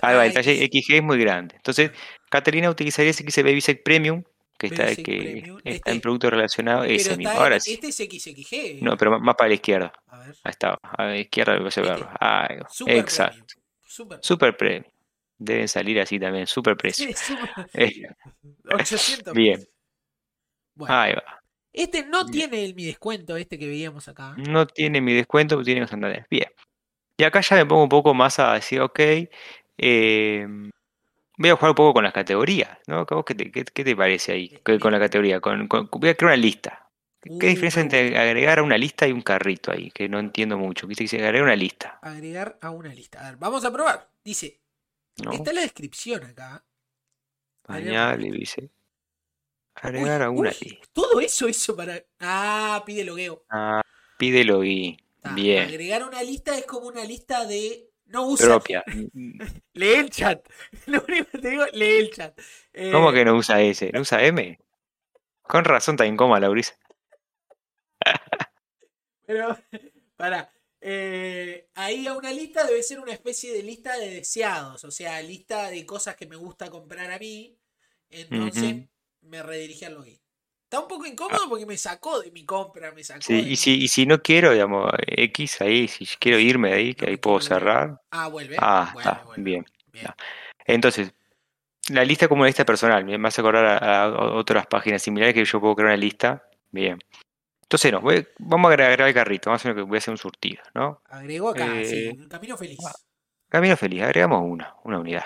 [0.00, 0.86] Ahí va, ah, el talle X.
[0.86, 1.54] XG es muy grande.
[1.56, 1.90] Entonces,
[2.30, 4.22] Catarina utilizaría ese que dice Baby Sec Premium,
[4.58, 7.32] que está, que Premium, está este- en producto relacionado, Pero ese mismo.
[7.32, 7.74] Ahora sí.
[7.74, 8.82] este es XXG.
[8.82, 9.92] No, pero más- para la izquierda.
[10.06, 10.34] A ver.
[10.44, 11.92] Ahí está, a la izquierda vas a Este.
[11.92, 12.10] verlo.
[12.18, 13.32] Ahí va, Super Exacto.
[13.36, 13.66] Premium.
[13.86, 14.18] Super.
[14.22, 14.84] Super Premium.
[15.38, 17.06] Deben salir así también, super precio.
[17.08, 18.08] Sí, super- Eh,
[18.72, 19.58] 800 Bien.
[19.58, 19.72] pesos.
[20.74, 21.40] Bueno, Ahí va.
[21.72, 22.50] este no Bien.
[22.50, 24.34] tiene el, mi descuento, este que veíamos acá.
[24.38, 26.26] No tiene mi descuento, tiene los Santander.
[26.30, 26.48] Bien.
[27.18, 29.00] Y acá ya me pongo un poco más a decir, ok,
[29.78, 30.46] eh,
[31.38, 33.04] voy a jugar un poco con las categorías, ¿no?
[33.06, 35.40] ¿Vos ¿Qué te, qué, qué te parece ahí con la categoría?
[35.40, 36.90] Con, con- voy a crear una lista.
[37.28, 39.90] Uh, ¿Qué diferencia me entre agregar a una lista y un carrito ahí?
[39.90, 40.86] Que no entiendo mucho.
[40.86, 43.20] Viste que dice agregar una lista, Agregar a una lista.
[43.20, 44.08] A ver, vamos a probar.
[44.22, 44.60] Dice,
[45.16, 45.32] ¿no?
[45.32, 46.64] está la descripción acá.
[47.68, 48.60] Agregar a Pañales, lista.
[48.62, 48.70] dice.
[49.74, 50.88] Agregar a Uy, una uy, lista.
[50.92, 52.02] Todo eso hizo para.
[52.20, 53.44] Ah, pide logueo.
[53.50, 53.82] Ah,
[54.18, 54.96] pide login.
[55.16, 55.68] Está, Bien.
[55.68, 57.90] Agregar una lista es como una lista de.
[58.06, 58.46] No usa.
[58.46, 58.84] Propia.
[59.74, 60.46] Lee el chat.
[60.86, 62.38] Lo único que te digo, lee el chat.
[62.72, 63.90] Eh, ¿Cómo que no usa S?
[63.92, 64.58] ¿No usa M?
[65.42, 66.74] Con razón está en coma, Laurisa.
[69.26, 69.58] Pero,
[70.16, 70.52] para.
[71.74, 74.84] Ahí a una lista debe ser una especie de lista de deseados.
[74.84, 77.58] O sea, lista de cosas que me gusta comprar a mí.
[78.10, 78.76] Entonces
[79.22, 80.20] me redirige al login.
[80.64, 83.44] Está un poco incómodo porque me sacó de mi compra, me sacó Sí, de y
[83.50, 87.06] mi- si, y si no quiero, digamos, X ahí, si quiero irme de ahí, que
[87.06, 88.00] No ahí puedo cerrar.
[88.10, 88.56] Ah, vuelve.
[88.58, 89.42] Ah, vuelve, está, vuelve.
[89.42, 89.66] bien.
[89.92, 90.06] Bien.
[90.66, 91.12] Entonces,
[91.88, 95.60] la lista como una lista personal, me acordar a, a otras páginas similares que yo
[95.60, 96.48] puedo crear una lista.
[96.70, 96.98] Bien.
[97.66, 100.18] Entonces, no, voy- vamos a agregar al carrito, vamos a hacer voy a hacer un
[100.18, 101.02] surtido, ¿no?
[101.06, 102.78] Agregó acá, sí, Eh, un camino feliz.
[103.48, 105.24] Camino feliz, agregamos una, una unidad.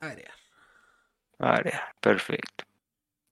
[0.00, 0.34] Agregar.
[1.38, 2.64] Agregar, perfecto.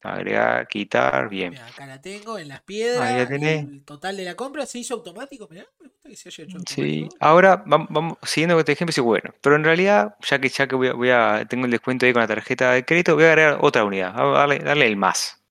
[0.02, 1.50] Agregar, quitar, bien.
[1.50, 3.06] Mirá, acá la tengo en las piedras.
[3.08, 3.64] Ahí la tenés.
[3.64, 5.48] El total de la compra se hizo automático.
[5.50, 7.16] Mirá, me gusta que se haya hecho Sí, automático.
[7.20, 10.66] ahora vam- vamos, siguiendo con este ejemplo, sí, bueno, pero en realidad, ya que ya
[10.66, 13.24] que voy a, voy a- tengo el descuento ahí con la tarjeta de crédito, voy
[13.24, 15.42] a agregar otra unidad, vamos a darle, darle el más.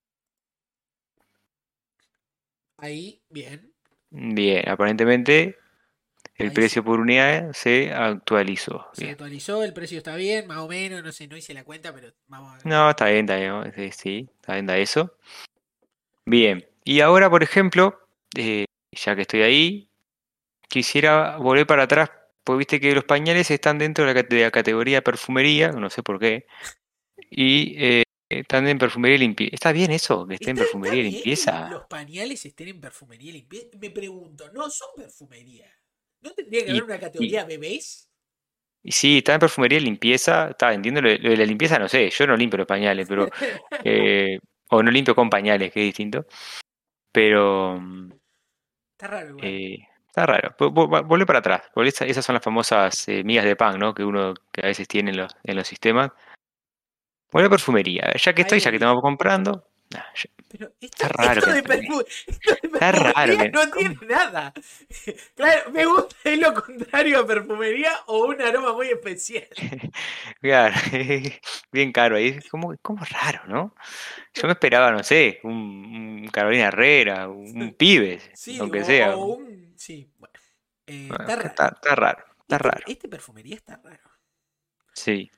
[2.84, 3.72] Ahí, bien.
[4.10, 5.58] Bien, aparentemente
[6.36, 8.88] el Ahí precio por unidad se actualizó.
[8.92, 9.14] Se Bien.
[9.14, 11.02] actualizó, el precio está bien, más o menos.
[11.02, 12.66] No sé, no hice la cuenta, pero vamos a ver.
[12.66, 15.16] No, está bien, está bien, sí, sí, está bien, da eso.
[16.26, 19.90] Bien, y ahora, por ejemplo, eh, ya que estoy ahí,
[20.68, 22.12] quisiera volver para atrás,
[22.44, 26.04] porque viste que los pañales están dentro de la, de la categoría perfumería, no sé
[26.04, 26.48] por qué,
[27.30, 28.03] y eh,
[28.40, 29.56] están en perfumería y limpieza.
[29.56, 31.70] ¿Está bien eso, que esté en ¿Está- perfumería y limpieza?
[31.70, 33.68] Los pañales estén en perfumería y limpieza.
[33.80, 35.68] Me pregunto, ¿no son perfumería?
[36.22, 38.10] ¿No tendría que haber una categoría bebés?
[38.84, 42.10] Y sí, está en perfumería y limpieza, está, entiendo lo de, la limpieza, no sé,
[42.10, 43.30] yo no limpio los pañales, pero,
[43.86, 46.26] eh, o no limpio con pañales, que es distinto,
[47.12, 47.80] pero...
[48.92, 49.46] Está raro igual.
[49.46, 50.56] Eh, está raro.
[50.58, 51.62] Vo- vo- Volvé para atrás.
[52.02, 53.94] esas son las famosas eh, migas de pan, ¿no?
[53.94, 56.12] Que uno que a veces tiene en los, en los sistemas.
[57.34, 58.14] Volvé a perfumería.
[58.24, 59.68] Ya que estoy, ya que estamos comprando.
[59.92, 63.72] nah, ya- Pero esto, está raro esto de perfu- esto de Está raro que- no
[63.72, 64.54] tiene nada.
[65.36, 69.48] Claro, me gusta es lo contrario a perfumería o un aroma muy especial.
[70.42, 70.76] Claro,
[71.72, 72.40] bien caro ahí.
[72.52, 73.76] Como, como raro, ¿no?
[74.34, 79.16] Yo me esperaba, no sé, un, un Carolina Herrera, un, Pibes, Sí, aunque o, sea.
[79.16, 79.74] o un.
[79.78, 80.34] Sí, bueno.
[80.88, 81.48] Eh, Bueno, está raro.
[81.50, 82.84] está, está raro, está Este- raro.
[82.88, 84.10] Este perfumería está raro.
[84.94, 85.32] Sí.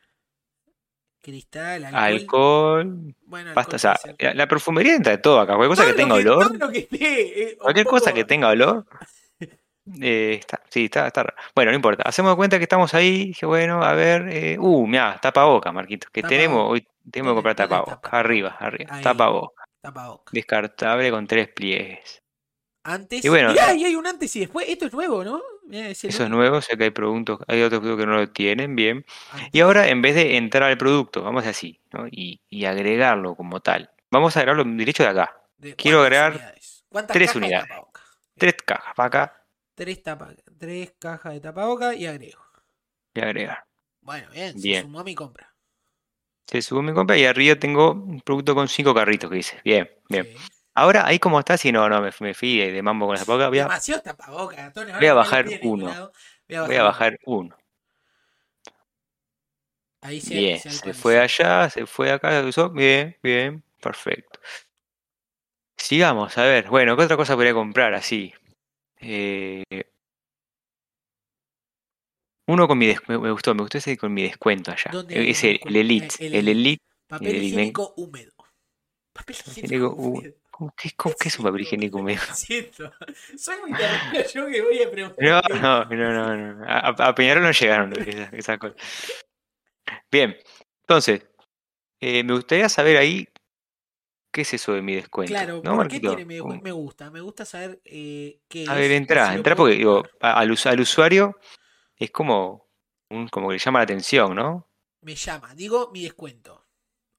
[1.25, 2.03] Cristal, alcohol.
[2.03, 3.75] alcohol, bueno, pasta.
[3.75, 4.35] alcohol O sea, ser.
[4.35, 5.55] la, perfumería entra de todo acá.
[5.55, 6.71] Cualquier cosa Todo que tenga olor.
[6.71, 8.85] que esté, eh, Cualquier cosa que tenga olor.
[10.01, 11.35] eh, está, sí, está, está raro.
[11.55, 12.03] Bueno, no importa.
[12.03, 13.27] Hacemos cuenta que estamos ahí.
[13.27, 14.27] Dije, bueno, a ver.
[14.29, 16.07] eh, uh, mira, tapaboca, Marquito.
[16.11, 16.37] Que Tapaboca.
[16.41, 17.91] tenemos, hoy tenemos que ¿Dónde- comprar tapaboca.
[17.95, 18.17] tapaboca?
[18.19, 18.95] Arriba, arriba.
[18.95, 19.03] Ahí.
[19.03, 19.63] Tapaboca.
[19.81, 20.31] Tapaboca.
[20.31, 22.21] Descartable con tres pliegues.
[22.87, 23.25] Antes.
[23.25, 24.67] Y bueno, Mirá, y hay un antes y después.
[24.69, 25.41] Esto es nuevo, ¿no?
[25.67, 28.17] Mirá, es el Eso es nuevo, sé que hay productos, hay otros productos que no
[28.17, 29.05] lo tienen, bien.
[29.31, 29.49] Antes.
[29.51, 32.07] Y ahora, en vez de entrar al producto, vamos así, ¿no?
[32.07, 33.89] Y, y agregarlo como tal.
[34.11, 35.41] Vamos a agregarlo derecho de acá.
[35.57, 36.55] ¿De quiero agregar
[37.07, 37.69] tres cajas de unidades.
[38.37, 39.41] Tres cajas para acá
[39.73, 42.41] Tres, tapa- tres cajas de tapaboca y agrego.
[43.13, 43.65] y agregar.
[44.01, 44.81] Bueno, bien, se Bien.
[44.83, 45.51] sumó a mi compra.
[46.47, 49.59] Se sube mi compra y arriba tengo un producto con cinco carritos que dice.
[49.65, 50.25] Bien, bien.
[50.25, 50.35] Sí.
[50.77, 53.47] Ahora, ahí como está, si no, no, me, me fui de, mambo con la tapaboca,
[53.47, 54.93] voy a, Demasiado tapaboca, Antonio.
[54.93, 55.87] ahora voy a me bajar uno.
[55.87, 56.11] lado.
[56.49, 56.83] Voy a voy a uno.
[56.85, 57.57] bajar uno.
[60.01, 62.69] Ahí se, Bien, se fue allá, se fue acá, se usó.
[62.69, 64.39] Bien, bien, perfecto.
[65.77, 66.67] Sigamos, a ver.
[66.69, 68.33] Bueno, ¿qué otra cosa podría comprar así?
[68.99, 69.63] Eh,
[72.47, 74.91] uno con mi descuento, me gustó, me gustó ese con mi descuento allá.
[74.91, 75.75] ¿Dónde hay Ese, un el?
[75.77, 76.83] Elite, el el Elite.
[77.07, 78.31] Papel el- me- higiénico húmedo.
[79.13, 80.35] Papel higiénico higiénico hú- húmedo.
[80.57, 81.99] ¿Cómo, qué, cómo- qué es un papel higiénico?
[82.33, 82.89] Siento.
[83.37, 85.25] Soy muy terrible yo que voy a preguntar.
[85.51, 86.65] No, no, no, no, no.
[86.65, 88.77] A, a Peñarol no llegaron esas, esas cosas.
[90.09, 90.37] Bien,
[90.79, 91.27] entonces,
[91.99, 93.27] eh, me gustaría saber ahí
[94.31, 95.33] qué es eso de mi descuento.
[95.35, 97.11] Claro, ¿no, ¿por qué tiene me, me gusta?
[97.11, 98.79] Me gusta saber eh, qué A es.
[98.79, 101.37] ver, entra, si entra porque digo, al, al usuario
[101.97, 102.69] es como,
[103.09, 104.69] un, como que le llama la atención, ¿no?
[105.01, 106.64] Me llama, digo mi descuento.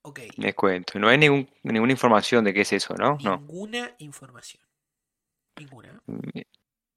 [0.07, 0.21] Ok.
[0.37, 0.99] Mi descuento.
[1.01, 3.19] No hay ningún, ninguna información de qué es eso, ¿no?
[3.25, 3.39] No.
[3.39, 4.63] Ninguna información.
[5.59, 6.01] Ninguna.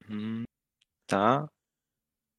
[0.08, 0.44] Mm,
[1.02, 1.52] Está.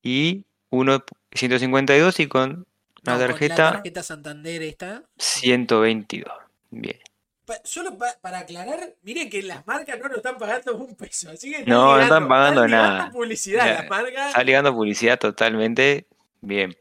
[0.03, 2.65] Y uno 152 y con No, una
[3.03, 5.03] con la tarjeta tarjeta Santander esta.
[5.19, 6.33] 122.
[6.71, 6.99] Bien.
[7.47, 11.31] Pa- solo pa- para aclarar, miren que las marcas no nos están pagando un peso,
[11.31, 13.11] así que No, no están pagando ligando nada.
[13.11, 14.29] publicidad las marcas.
[14.29, 16.07] Está ligando publicidad totalmente.
[16.41, 16.73] Bien.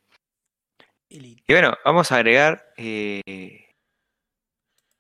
[1.10, 1.44] Elite.
[1.48, 2.72] Y bueno, vamos a agregar.
[2.78, 3.59] Eh,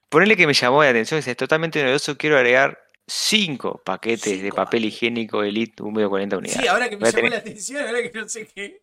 [0.10, 2.17] ponerle que me llamó la atención, es totalmente novedoso.
[2.17, 6.62] Quiero agregar 5 paquetes de Cinco papel higiénico Elite húmedo 40 unidades.
[6.62, 8.82] Sí, ahora que me llamó tener- la atención, ahora que no sé qué.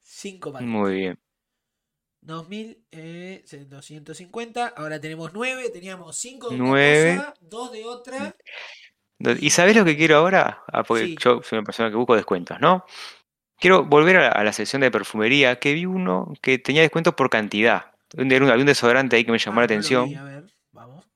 [0.00, 0.70] 5 paquetes.
[0.70, 1.18] Muy bien.
[2.20, 7.12] 2000, eh, 250, ahora tenemos 9, teníamos 5 de Nueve.
[7.12, 8.36] una cosa, 2 de otra.
[9.18, 10.62] Do- ¿Y sabés lo que quiero ahora?
[10.72, 11.16] Ah, porque Sí.
[11.20, 12.84] yo soy una persona que busco descuentos, ¿no?
[13.60, 17.14] Quiero volver a la, a la sección de perfumería, que vi uno que tenía descuentos
[17.14, 17.92] por cantidad.
[18.16, 20.08] Un- Había un, desodorante ahí que me llamó la Ah, no lo atención.
[20.08, 20.44] vi, a ver,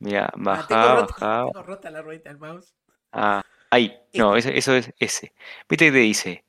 [0.01, 1.45] Mira, Ah, baja, rota, baja.
[1.47, 2.75] tengo rota la ruedita del mouse.
[3.13, 3.97] Ah, ahí.
[4.15, 5.33] No, eso, eso es ese.
[5.69, 6.45] ¿Viste que te dice?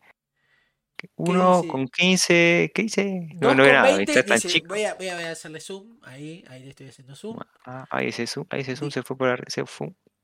[1.16, 1.68] Uno dice?
[1.70, 3.06] con 15, ¿qué dice?
[3.36, 4.68] No, 2 no con nada, 20, está tan dice, chico.
[4.68, 7.40] voy, a, voy a hacerle zoom, ahí, ahí le estoy haciendo zoom.
[7.66, 9.64] Ah, ahí ese zoom, ahí ese zoom se fue por arri- se,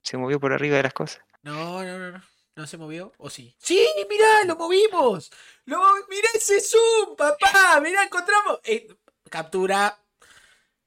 [0.01, 1.21] se movió por arriba de las cosas.
[1.43, 2.21] No, no, no, no.
[2.57, 3.11] ¿No se movió?
[3.17, 3.53] ¿O sí?
[3.59, 3.85] ¡Sí!
[4.09, 4.45] ¡Mirá!
[4.45, 5.29] ¡Lo movimos!
[5.65, 5.77] ¡Lo
[6.09, 7.81] ¡Mirá ese zoom, papá!
[7.81, 8.59] ¡Mirá, encontramos!
[8.63, 8.87] Eh,
[9.29, 9.97] captura.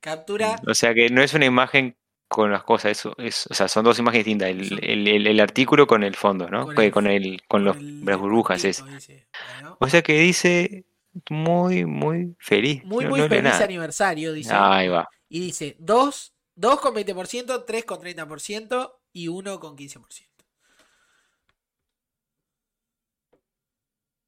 [0.01, 0.61] Captura.
[0.67, 1.97] O sea que no es una imagen
[2.29, 5.41] con las cosas, eso es, o sea, son dos imágenes distintas, el, el- el- el
[5.41, 6.67] artículo con el fondo, ¿no?
[6.67, 8.83] Con el- Con el, con los, las burbujas es.
[8.83, 9.77] Bueno.
[9.81, 10.85] O sea que dice
[11.31, 12.85] muy, muy feliz.
[12.85, 13.65] Muy, no- muy no feliz nada.
[13.65, 14.53] aniversario, dice.
[14.53, 15.09] Ahí va.
[15.29, 20.29] Y dice 2, 2 con 20%, 3 con 30% y 1 con 15%.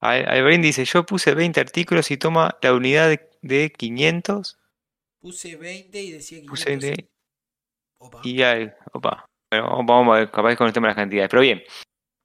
[0.00, 4.56] Al- Alvarín dice, yo puse 20 artículos y toma la unidad de, de 500
[5.20, 6.50] Puse 20 y decía 500.
[6.50, 7.10] Puse 20
[8.02, 8.20] Opa.
[8.24, 9.26] y ya, opa.
[9.50, 11.28] Bueno, vamos a ver, capaz con el tema de las cantidades.
[11.28, 11.62] Pero bien,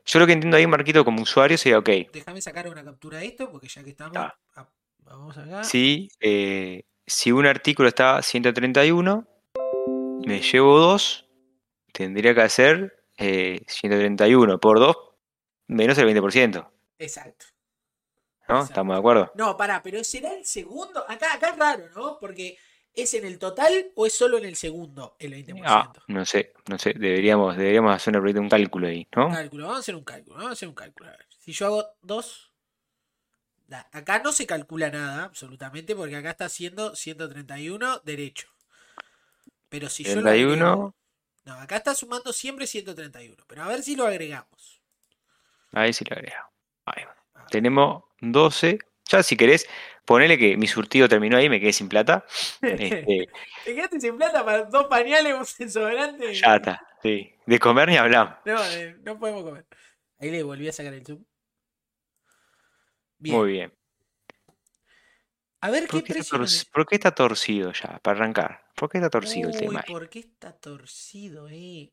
[0.06, 3.26] yo lo que entiendo ahí, Marquito, como usuario sería, ok, Déjame sacar una captura de
[3.26, 4.16] esto porque ya que estamos.
[4.18, 4.36] Ah.
[4.56, 5.64] ah, Vamos acá.
[5.64, 9.28] si, eh, si un artículo está a 131,
[10.26, 11.28] me llevo dos,
[11.92, 14.96] tendría que hacer eh, 131 por 2
[15.68, 16.70] menos el 20%.
[17.00, 17.46] Exacto.
[18.48, 18.56] ¿No?
[18.56, 18.64] Exacto.
[18.64, 19.32] ¿Estamos de acuerdo?
[19.36, 21.04] No, pará, pero será el segundo.
[21.10, 22.18] Acá, acá es raro, ¿no?
[22.20, 22.58] Porque
[22.96, 25.64] ¿es en el total o es solo en el segundo el 20%?
[25.66, 29.30] Ah, no sé, no sé, deberíamos, deberíamos hacer un cálculo ahí, ¿no?
[29.30, 31.10] Cálculo, vamos a hacer un cálculo, vamos a hacer un cálculo.
[31.10, 32.52] A ver, si yo hago 2,
[33.92, 38.48] acá no se calcula nada, absolutamente, porque acá está haciendo 131 derecho.
[39.70, 40.66] Pero si yo lo 31.
[40.74, 40.94] agrego-
[41.46, 44.82] No, acá está sumando siempre 131, pero a ver si lo agregamos.
[45.74, 46.36] Ahí sí lo agrego.
[46.86, 47.04] Ahí.
[47.52, 48.80] Tenemos 12.
[49.08, 49.68] Ya si querés,
[50.06, 52.26] ponele que mi surtido terminó ahí, me quedé sin plata.
[52.62, 53.30] Este,
[53.66, 56.34] Te quedaste sin plata para dos pañales, un desodorante.
[56.34, 57.36] ya está, sí.
[57.46, 58.36] De comer ni hablamos.
[58.46, 59.66] No, eh, no podemos comer.
[60.20, 61.24] Ahí le volví a sacar el zoom.
[63.18, 63.36] Bien.
[63.36, 63.74] Muy bien.
[65.62, 68.00] A ver qué ¿Por qué, está precio por qué está torcido ya?
[68.00, 68.66] Para arrancar.
[68.76, 69.84] ¿Por qué está torcido el tema?
[69.88, 71.90] ¿por qué está torcido, eh?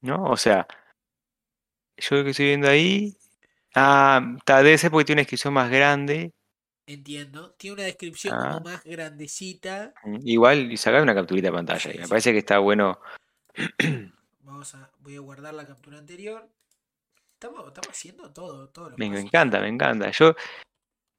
[0.00, 0.22] ¿No?
[0.24, 0.66] O sea,
[1.96, 3.16] yo lo que estoy viendo ahí.
[3.74, 6.35] Ah, está, debe ser porque tiene una descripción más grande.
[6.86, 7.50] Entiendo.
[7.54, 8.52] Tiene una descripción Ah.
[8.52, 9.92] como más grandecita.
[10.04, 11.90] Mm, Igual, y sacá una capturita de pantalla.
[11.92, 12.08] y Me Sí.
[12.08, 13.00] parece que está bueno.
[14.40, 16.48] Vamos a, voy a guardar la captura anterior.
[17.34, 20.10] Estamos, estamos haciendo todo, todo lo Me, me encanta, me encanta.
[20.12, 20.34] Yo.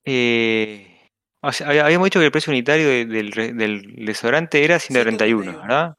[0.05, 4.79] eh, o sea, había- habíamos dicho que el precio unitario de- del, del desodorante era
[4.79, 5.61] 131, 131.
[5.61, 5.97] ¿verdad?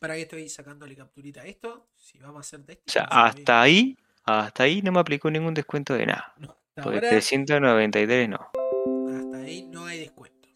[0.00, 1.88] Para que estoy sacándole capturita a esto.
[1.96, 2.60] Si vamos a hacer.
[2.86, 3.18] O sea, bien.
[3.18, 6.34] hasta ahí, hasta ahí no me aplicó ningún descuento de nada.
[6.38, 8.50] No, Porque ahora, 393 no.
[9.16, 10.48] hasta ahí no hay descuento.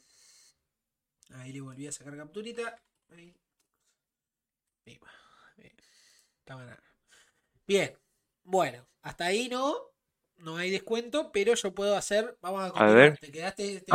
[1.34, 2.80] Ahí le volví a sacar capturita.
[3.10, 3.34] Ahí.
[4.84, 5.00] Bien.
[7.66, 7.98] Bien.
[8.44, 9.74] Bueno, hasta ahí no.
[10.36, 12.36] No hay descuento, pero yo puedo hacer.
[12.40, 12.96] Vamos a continuar.
[12.96, 13.18] ver.
[13.18, 13.92] Te quedaste, te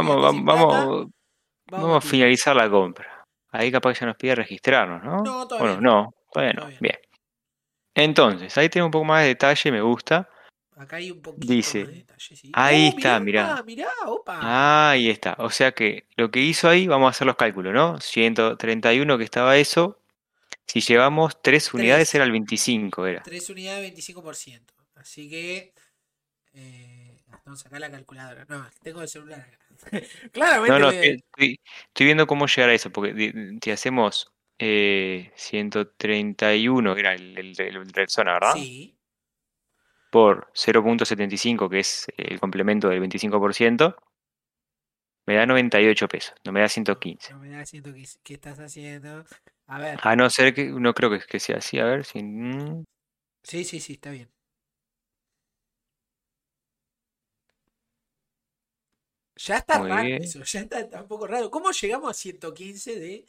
[1.71, 3.25] Vamos, a finalizar la compra.
[3.51, 5.17] Ahí capaz que ya nos pide registrarnos, ¿no?
[5.17, 6.61] No, todavía Bueno, no, todavía no.
[6.61, 6.79] Todavía.
[6.81, 6.97] Bien.
[7.93, 10.29] Entonces, ahí tenemos un poco más de detalle, me gusta.
[10.79, 12.51] Acá hay un poquito Dice, más de detalle, sí.
[12.53, 14.39] ahí ¡Oh, está, mirá, mirá, opa.
[14.41, 15.35] Ah, ahí está.
[15.39, 17.99] O sea que lo que hizo ahí, vamos a hacer los cálculos, ¿no?
[17.99, 19.99] 131 que estaba eso.
[20.65, 23.21] Si llevamos 3 unidades era el 25, era.
[23.23, 24.73] 3 unidades, 25%.
[24.95, 25.73] Así que.
[26.53, 28.45] Eh, Gastón, sacá la calculadora.
[28.47, 29.59] No, tengo el celular acá.
[30.31, 30.71] Claramente.
[30.71, 36.93] No, no, estoy, estoy- estoy viendo cómo llegar a eso, porque si hacemos eh, 131,
[36.95, 38.53] que era el, el, el- el zona, ¿verdad?
[38.55, 38.98] Sí.
[40.11, 43.95] Por 0.75, que es el complemento del 25%,
[45.27, 47.33] me da 98 pesos, no me da 115.
[47.33, 48.19] No me da 115.
[48.23, 49.23] ¿Qué estás haciendo?
[49.67, 49.99] A ver.
[50.01, 52.23] A no ser que, no creo que, que sea así, a ver si...
[52.23, 52.83] mm,
[53.43, 54.29] Sí, sí, sí, está bien.
[59.37, 60.23] Ya está Muy raro bien.
[60.23, 61.49] eso, ya está, está un poco raro.
[61.49, 63.25] ¿Cómo llegamos a 115 de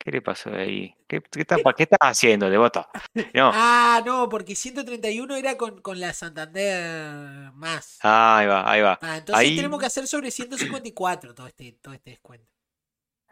[0.02, 0.96] ¿Qué le pasó ahí?
[1.08, 2.88] ¿Qué, qué, está- qué estás haciendo, devoto?
[3.34, 3.52] No.
[3.54, 8.00] Ah, no, porque 131 era con, con la Santander más.
[8.02, 8.98] Ah, ahí va, ahí va.
[9.02, 12.50] Ah, entonces ahí- tenemos que hacer sobre 154 todo este, todo este descuento.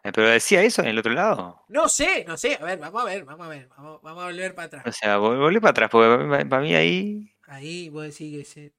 [0.08, 1.64] Eh, Pero decía eso en el otro lado.
[1.68, 2.56] No sé, no sé.
[2.56, 3.68] A ver, vamos a ver, vamos a ver.
[3.70, 4.84] Vamos, vamos a volver para atrás.
[4.88, 8.44] O sea, vol- volví para atrás, porque pa- para mí ahí, Ahí vos decís que
[8.46, 8.74] se.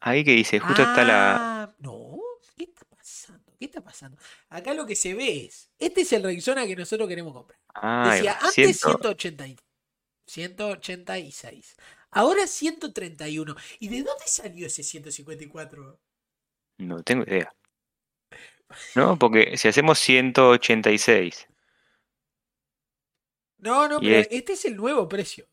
[0.00, 1.36] ahí que dice, justo está la...
[1.62, 2.18] Ah, No,
[2.56, 3.52] ¿qué está pasando?
[3.58, 4.18] ¿Qué está pasando?
[4.48, 5.70] Acá lo que se ve es.
[5.78, 7.58] Este es el Rexona que nosotros queremos comprar.
[7.74, 9.56] Ah, Decía antes ciento- 180, y-
[10.26, 11.76] 186.
[12.10, 13.56] Ahora 131.
[13.80, 15.98] ¿Y de dónde salió ese 154?
[16.78, 17.52] No tengo idea.
[18.94, 21.46] No, porque si hacemos 186,
[23.58, 25.46] No, no, pero es- este es el nuevo precio.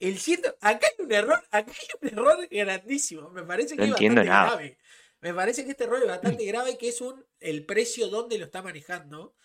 [0.00, 3.30] El ciento, acá hay un error, acá hay un error grandísimo.
[3.30, 4.46] Me parece que No es bastante nada.
[4.50, 4.78] grave.
[5.20, 8.46] Me parece que este error es bastante grave, que es un el precio donde lo
[8.46, 9.36] está manejando.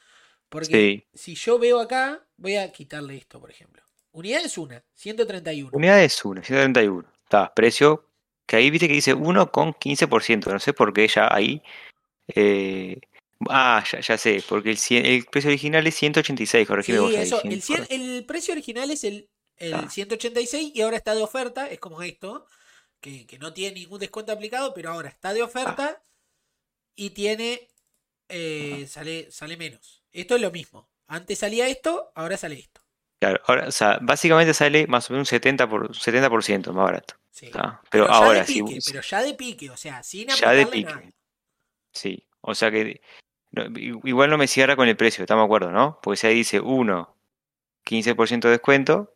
[0.50, 1.08] Porque sí.
[1.14, 3.84] si yo veo acá, voy a quitarle esto, por ejemplo.
[4.12, 5.70] Unidad es una, 131.
[5.74, 7.08] Unidades 1, 131.
[7.24, 8.10] Está, precio
[8.48, 10.52] que ahí viste que dice 1 con 15%.
[10.52, 11.62] No sé por qué ya ahí.
[12.28, 13.00] Eh,
[13.50, 17.14] ah, ya, ya sé, porque el, cien- el precio original es 186, corregime Sí, vos
[17.44, 17.52] ahí.
[17.54, 19.90] el, 100, 100 el precio original es el, el Ah.
[19.90, 22.46] 186 y ahora está de oferta, es como esto,
[23.00, 26.02] que, que no tiene ningún descuento aplicado, pero ahora está de oferta
[26.96, 27.68] y tiene,
[28.30, 30.04] eh, sale, sale menos.
[30.12, 30.90] Esto es lo mismo.
[31.08, 32.82] Antes salía esto, ahora sale esto.
[33.20, 37.16] Claro, ahora, o sea, básicamente sale más o menos un 70%, por, 70% más barato.
[37.32, 37.50] Sí.
[37.92, 40.86] Pero, ahora, pique, vos- pero ya de pique, o sea, sin ya de pique.
[40.92, 41.04] nada.
[41.98, 43.02] Sí, o sea que
[43.52, 46.00] no, igual no me cierra con el precio, estamos de acuerdo, ¿no?
[46.02, 47.16] Porque si ahí dice 1,
[47.84, 49.14] 15% de descuento.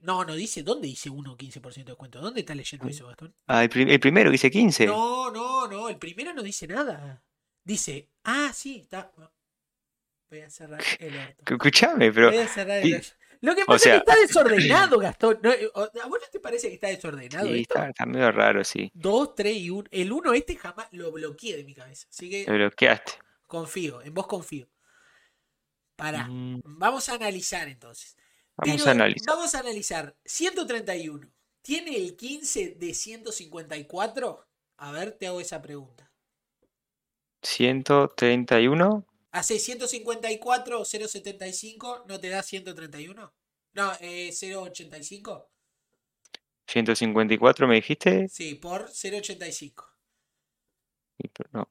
[0.00, 2.20] No, no dice, ¿dónde dice 1 15% de descuento?
[2.20, 3.32] ¿Dónde está leyendo eso, Gastón?
[3.46, 4.86] Ah, el, prim- el primero dice 15.
[4.86, 7.22] No, no, no, el primero no dice nada.
[7.62, 9.12] Dice, ah, sí, está.
[10.28, 11.44] Voy a cerrar el orto.
[11.54, 13.08] Escuchame, pero Voy a cerrar el orto.
[13.42, 15.38] Lo que o pasa es que está desordenado, Gastón.
[15.42, 17.74] No, eh, ¿A vos no te parece que está desordenado sí, esto?
[17.74, 18.90] está, está medio raro, sí.
[18.94, 19.88] 2, 3 y 1.
[19.90, 22.06] El 1 este jamás lo bloqueé de mi cabeza.
[22.08, 23.12] Así que Lo bloqueaste.
[23.46, 24.68] confío, en vos confío.
[25.96, 26.26] Pará.
[26.28, 28.16] Mm, Vamos a analizar entonces.
[28.56, 29.34] Vamos Pero a analizar.
[29.34, 30.16] Vamos a analizar.
[30.24, 31.28] 131.
[31.62, 34.46] ¿Tiene el 15 de 154?
[34.78, 36.10] A ver, te hago esa pregunta.
[37.42, 39.04] 131.
[39.32, 42.04] ¿Hace 154 o 075?
[42.06, 43.32] ¿No te da 131?
[43.74, 45.48] No, eh, 085.
[46.66, 48.28] 154 me dijiste.
[48.28, 49.88] Sí, por 085.
[51.18, 51.68] Y, pero no.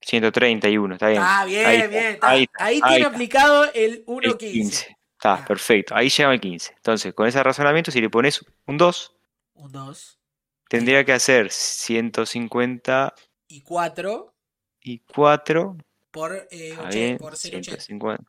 [0.00, 1.22] 131, está bien.
[1.24, 2.04] Ah, bien, ahí bien.
[2.14, 2.28] está.
[2.28, 3.08] ahí Ahí, está, ahí tiene está.
[3.08, 4.36] aplicado el El 1.15.
[4.38, 4.96] 15.
[5.12, 5.44] Está, Ah.
[5.46, 5.94] perfecto.
[5.94, 6.72] Ahí llega el 15.
[6.76, 9.14] Entonces, con ese razonamiento, si le pones un 2,
[9.54, 10.18] Un 2.
[10.68, 14.34] tendría que hacer 154
[14.80, 15.76] Y 4
[16.12, 17.62] por, eh, bien, por 080.
[17.62, 18.24] 150.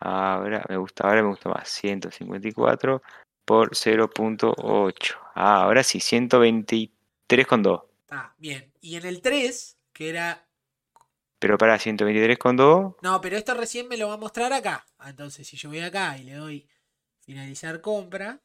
[0.00, 1.68] Ahora me gusta, ahora me gusta más.
[1.68, 3.02] 154
[3.44, 5.16] por 0.8.
[5.34, 7.84] Ah, ahora sí, 123,2.
[8.10, 8.72] Ah, bien.
[8.80, 10.48] Y en el 3, que era
[11.38, 12.96] Pero para 123,2.
[13.00, 14.84] No, pero esto recién me lo va a mostrar acá.
[14.98, 16.68] Ah, Entonces, si yo voy acá y le doy
[17.20, 18.40] finalizar compra.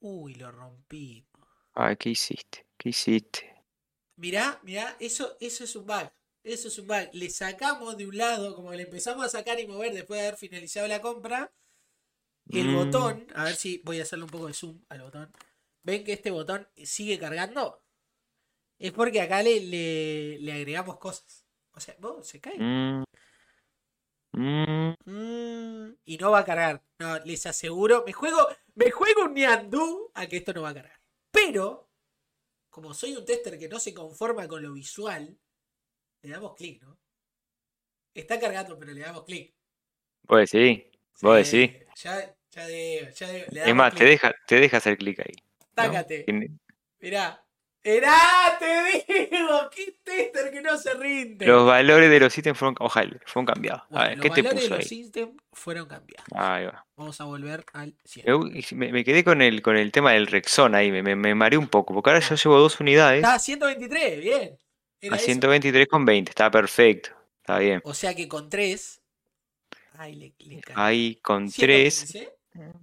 [0.00, 1.26] Uy, lo rompí.
[1.74, 2.66] Ay, ¿qué hiciste?
[2.76, 3.54] ¿Qué hiciste?
[4.16, 6.10] Mirá, mirá, eso, eso es un bug.
[6.44, 7.08] Eso es un bug.
[7.12, 10.26] Le sacamos de un lado, como que le empezamos a sacar y mover después de
[10.28, 11.52] haber finalizado la compra.
[12.52, 15.32] El Mm, botón, a ver si voy a hacerle un poco de zoom al botón.
[15.82, 17.82] ¿Ven que este botón sigue cargando?
[18.78, 21.46] Es porque acá le, le, le agregamos cosas.
[21.72, 22.68] O sea, vos, se cae.
[24.32, 26.82] mm, Mm, y no va a cargar.
[26.98, 28.04] No, les aseguro.
[28.06, 28.38] Me juego,
[28.74, 31.00] me juego un ñandú a que esto no va a cargar.
[31.30, 31.90] Pero,
[32.70, 35.38] como soy un tester que no se conforma con lo visual,
[36.24, 36.96] le damos clic, ¿no?
[38.14, 39.52] Está cargando, pero le damos clic.
[40.24, 40.84] Vos decís.
[41.20, 41.86] Vos Sí, decís.
[41.96, 43.46] Ya, ya debo, ya debo.
[43.52, 45.34] Le Es más, te deja, te deja hacer clic ahí.
[45.36, 45.66] ¿no?
[45.74, 46.24] Tácate.
[46.24, 46.50] Tiene-
[47.00, 47.40] Mirá.
[47.86, 51.44] Mirá, te digo, qué tester que no se rinde.
[51.46, 53.82] Los valores de los ítems fueron, ojalá, fueron cambiados.
[53.90, 55.00] A ver, los ¿qué te valores de puso los ahí?
[55.00, 56.26] ítems fueron cambiados.
[56.34, 56.86] Ahí va.
[56.96, 58.24] Vamos a volver al 100.
[58.78, 61.68] Me, quedé con el, con el tema del Rexona ahí, me, me, me mareé un
[61.68, 64.58] poco, porque ahora yo llevo dos unidades Está a 123, bien.
[65.06, 65.26] Era a eso.
[65.26, 67.80] 123,20, está perfecto, está bien.
[67.84, 69.00] O sea que con 3.
[69.96, 70.80] Ay, le, le cagué.
[70.80, 72.34] Ahí con 3, 115,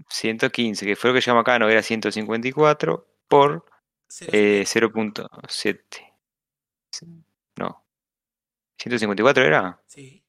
[0.09, 3.65] 115, que fue lo que llamamos acá, no era 154 por
[4.09, 4.29] 0,70.
[4.33, 6.13] eh, 0.7.
[7.57, 7.83] No.
[8.77, 10.23] 154 era, Sí.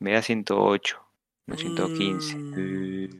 [0.00, 1.00] me da 108,
[1.46, 2.36] no 115.
[2.36, 2.54] Mm.
[2.58, 3.10] Eh,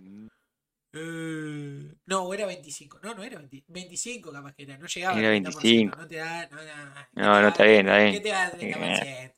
[0.99, 1.76] Eh,
[2.07, 3.01] no, era 25.
[3.03, 4.79] No, no era 20 25, capaz que era.
[4.79, 5.97] No llegaba Era al 30%, 25.
[5.99, 6.49] No te da.
[6.49, 8.23] No, no, No, no, está bien, está ¿Qué bien.
[8.23, 9.33] te da el 30%?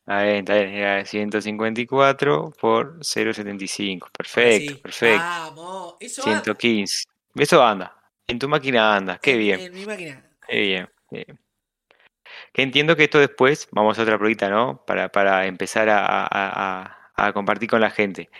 [0.00, 4.02] Está bien, está bien, era 154 por 0.75.
[4.02, 4.80] Ahora Perfecto, sí.
[4.80, 5.22] perfecto.
[5.24, 5.94] Vamos.
[6.00, 6.42] Eso anda.
[6.42, 7.04] 115.
[7.36, 7.96] Eso anda.
[8.26, 9.18] En tu máquina anda.
[9.18, 10.24] Qué En- bien, En mi máquina.
[10.48, 10.88] qué bien.
[11.10, 11.40] qué bien.
[12.52, 14.84] Que entiendo que esto después, vamos a otra pruebita, ¿no?
[14.84, 18.30] Para, para empezar a, a- a- a compartir con la gente.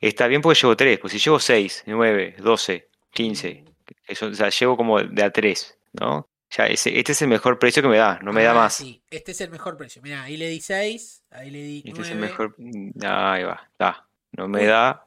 [0.00, 3.64] Está bien porque llevo 3, pues si llevo 6, 9, 12, 15,
[4.06, 6.28] eso, o sea, llevo como de a 3, ¿no?
[6.56, 8.74] Ya ese, este es el mejor precio que me da, no me da Ah, más.
[8.74, 10.02] Sí, este es el mejor precio.
[10.02, 11.22] Mira, ahí le di 6.
[11.30, 11.90] Ahí le di 9.
[11.90, 12.56] Este es el mejor.
[13.04, 14.08] Ahí va, está.
[14.32, 15.06] No me da.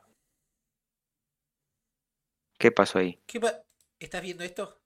[2.58, 3.20] ¿Qué pasó ahí?
[3.26, 3.62] ¿Qué pa-
[3.99, 4.80] ¿Estás viendo esto?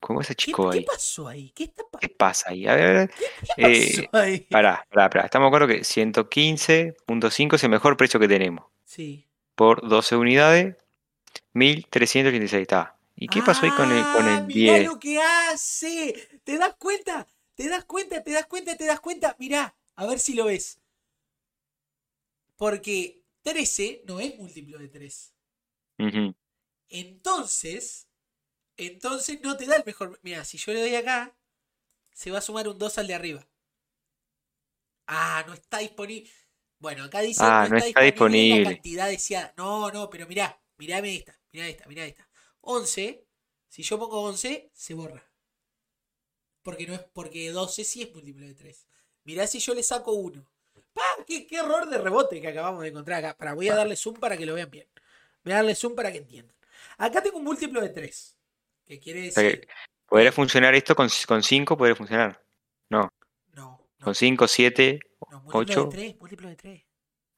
[0.00, 0.84] ¿Cómo se ¿Qué, achicó qué ahí?
[0.84, 1.50] pasó ahí?
[1.54, 2.66] ¿Qué está pa- ¿Qué pasa ahí?
[2.66, 3.10] A ver, a ver.
[3.10, 3.26] ¿Qué
[3.56, 4.38] Eh, pasó ahí?
[4.50, 5.24] Pará, pará, pará.
[5.24, 8.66] Estamos de acuerdo que 115.5 es el mejor precio que tenemos.
[8.84, 9.26] Sí.
[9.54, 10.76] Por 12 unidades,
[11.52, 12.96] 1386 está.
[13.16, 14.84] ¿Y qué pasó ahí con el, con Ah, el mirá 10?
[14.86, 16.40] lo que hace.
[16.44, 17.26] ¿Te das cuenta?
[17.54, 18.22] ¿Te das cuenta?
[18.24, 18.76] ¿Te das cuenta?
[18.76, 19.36] ¿Te das cuenta?
[19.38, 20.80] Mirá, a ver si lo ves.
[22.56, 25.32] Porque 13 no es múltiplo de 3.
[25.98, 26.34] Ujú.
[26.88, 28.08] Entonces,
[28.76, 30.18] entonces no te da el mejor.
[30.22, 31.36] Mira, si yo le doy acá,
[32.12, 33.46] se va a sumar un 2 al de arriba.
[35.06, 36.30] Ah, no está disponible.
[36.84, 38.74] Bueno, acá dice Ah, no está la disponible.
[38.74, 39.54] cantidad deseada.
[39.56, 42.28] No, no, pero mirá, mirame esta, mirá esta, mirá esta.
[42.60, 43.26] 11,
[43.68, 45.24] si yo pongo 11, se borra.
[46.62, 48.86] Porque no es porque 12 sí es múltiplo de 3.
[49.22, 50.44] Mirá si yo le saco 1.
[50.92, 51.02] ¡Pah!
[51.26, 53.34] ¿Qué, qué error de rebote que acabamos de encontrar acá.
[53.38, 54.86] Para, voy a darle zoom para que lo vean bien.
[55.42, 56.54] Voy a darle zoom para que entiendan.
[56.98, 58.36] Acá tengo un múltiplo de 3.
[58.84, 59.66] Que quiere decir.
[60.04, 61.78] ¿Podría funcionar esto con 5?
[61.78, 62.44] ¿Podría funcionar?
[62.90, 63.10] No.
[64.04, 64.10] No.
[64.10, 64.12] no.
[64.12, 65.00] Con 5, 7,
[65.30, 65.84] no, múltiplo 8.
[65.84, 66.82] de 3, múltiplo de 3.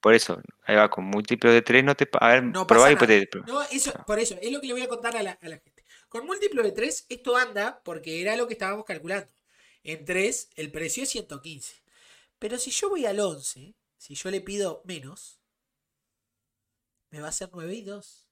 [0.00, 2.08] Por eso, ahí va, con múltiplos de 3 no te...
[2.20, 3.28] A ver, No probá y te...
[3.46, 5.58] No, eso, por eso, es lo que le voy a contar a la, a la
[5.58, 5.84] gente.
[6.08, 9.32] Con múltiplo de 3, esto anda porque era lo que estábamos calculando.
[9.82, 11.82] En 3, el precio es 115.
[12.38, 15.40] Pero si yo voy al 11, si yo le pido menos,
[17.10, 18.28] me va a ser 9 y 2.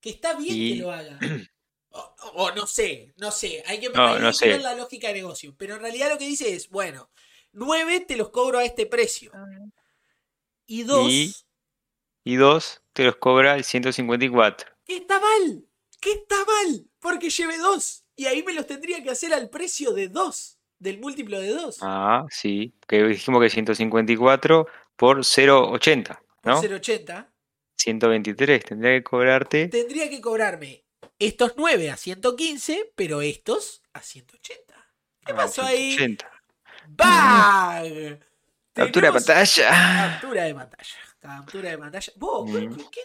[0.00, 1.18] Que está bien Y- que lo haga.
[1.94, 3.62] O, o- o no sé, no sé.
[3.66, 4.58] Hay que, No, hay no que sé.
[4.60, 5.54] la lógica de negocio.
[5.58, 7.10] Pero en realidad lo que dice es, bueno,
[7.52, 9.32] 9 te los cobro a este precio.
[10.66, 11.34] Y 2, Y-
[12.24, 14.70] Y 2 te los cobra el 154.
[14.84, 15.64] ¿qué está mal?
[16.00, 16.86] ¿Qué está mal?
[17.00, 18.04] Porque lleve 2.
[18.16, 20.58] Y ahí me los tendría que hacer al precio de 2.
[20.78, 21.78] Del múltiplo de 2.
[21.82, 26.60] Ah, sí, que dijimos que 154 por 0,80, por ¿no?
[26.60, 27.32] 0.80.
[27.76, 29.68] 123, tendría que cobrarte...
[29.68, 30.84] Tendría que cobrarme
[31.18, 34.74] estos 9 a 115, pero estos a 180.
[35.24, 35.96] ¿Qué ah, pasó ahí?
[36.96, 36.96] 180.
[36.96, 38.20] ¡Bag!
[38.74, 40.10] Captura de pantalla.
[40.12, 40.94] Captura de pantalla.
[41.20, 42.12] Captura de pantalla.
[42.16, 42.74] Vos, Mm.
[42.76, 43.00] qué, qué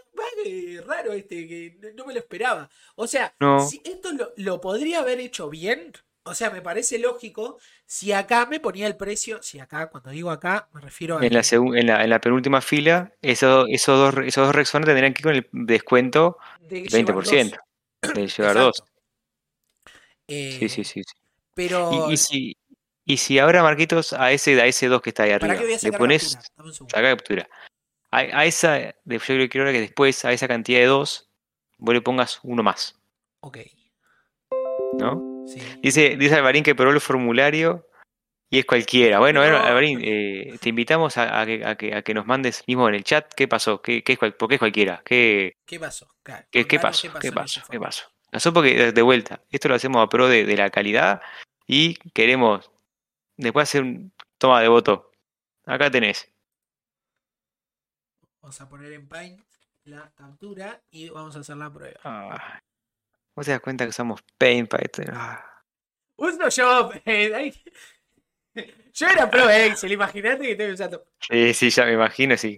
[0.78, 2.70] eh, raro este que no- no me lo esperaba.
[2.96, 3.68] O sea, No.
[3.68, 5.92] si esto lo, lo podría haber hecho bien,
[6.24, 10.30] o sea, me parece lógico si acá me ponía el precio, si acá, cuando digo
[10.32, 11.26] acá, me refiero a...
[11.26, 15.14] En la, en la, en la penúltima fila, esos, esos, dos, esos dos Rexona tendrían
[15.14, 17.32] que ir con el descuento de llevar dos.
[17.32, 17.58] 20%.
[18.14, 18.84] De llevar dos.
[20.28, 21.04] Eh, Sí, sí, sí.
[21.04, 21.16] sí.
[21.54, 22.10] Pero...
[22.10, 22.58] Y, y si,
[23.08, 25.66] y si ahora, Marquitos, a ese, a ese 2 que está ahí ¿Para arriba, qué
[25.66, 26.74] voy a le pones, captura?
[26.90, 27.50] Saca captura.
[28.12, 31.30] A, a esa, de, yo creo que ahora que después, a esa cantidad de 2,
[31.80, 33.00] vos le pongas uno más,
[33.42, 33.58] Ok,
[35.00, 35.46] ¿no?
[35.48, 35.62] sí.
[35.82, 37.88] Dice, dice Alvarín que probó el formulario
[38.50, 39.20] y es cualquiera.
[39.20, 39.58] Bueno, No.
[39.58, 42.96] Alvarín, eh, te invitamos a, a que, a, que, a que nos mandes mismo en
[42.96, 46.08] el chat qué pasó, qué, qué es, cual- por qué es cualquiera, qué, ¿Qué pasó?
[46.24, 48.06] Claro, qué, qué pasó, qué pasó, qué pasó.
[48.32, 51.22] Pasó porque, de, de vuelta, esto lo hacemos a pro de, de la calidad
[51.66, 52.70] y queremos
[53.38, 55.12] después hacer un toma de voto.
[55.66, 56.32] Acá tenés.
[58.42, 59.42] Vamos a poner en Paint
[59.86, 62.00] la captura y vamos a hacer la prueba.
[62.04, 62.60] Ah,
[63.36, 65.04] ¿Vos te das cuenta que usamos Paint para esto?
[65.14, 65.64] Ah.
[66.50, 67.64] Yo, eh, ay.
[68.94, 71.06] Yo era pro Excel, imagínate que estoy usando.
[71.20, 72.36] Sí, sí, ya me imagino.
[72.38, 72.58] Sí.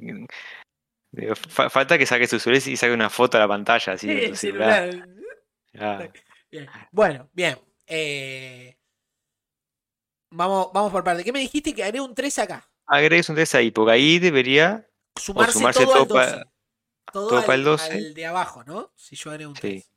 [1.12, 4.08] Digo, fa- falta que saques tu celular y saque una foto a la pantalla así
[4.08, 4.92] de Sí, tu celular.
[4.92, 5.10] celular.
[5.80, 6.08] Ah.
[6.50, 6.68] Bien.
[6.92, 7.60] Bueno, bien.
[7.86, 8.78] eh,
[10.32, 11.24] Vamos, vamos por parte.
[11.24, 11.74] ¿Qué me dijiste?
[11.74, 12.70] Que haré un 3 acá.
[12.86, 14.88] Agregues un 3 ahí, porque ahí debería.
[15.20, 16.44] Sumarse, sumarse todo, al todo pa- 12.
[17.12, 17.92] Todo, todo al, pa el 12.
[17.92, 18.92] al de abajo, ¿no?
[18.96, 19.62] Si yo haré un Sí.
[19.62, 19.92] 3.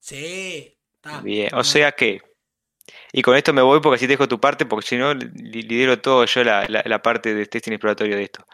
[0.00, 0.78] Sí.
[0.96, 2.20] está, Bien, o sea que.
[3.12, 5.62] Y con esto me voy porque así te dejo tu parte, porque si no, li-
[5.62, 8.44] lidero todo yo la, la, la parte de testing exploratorio de esto.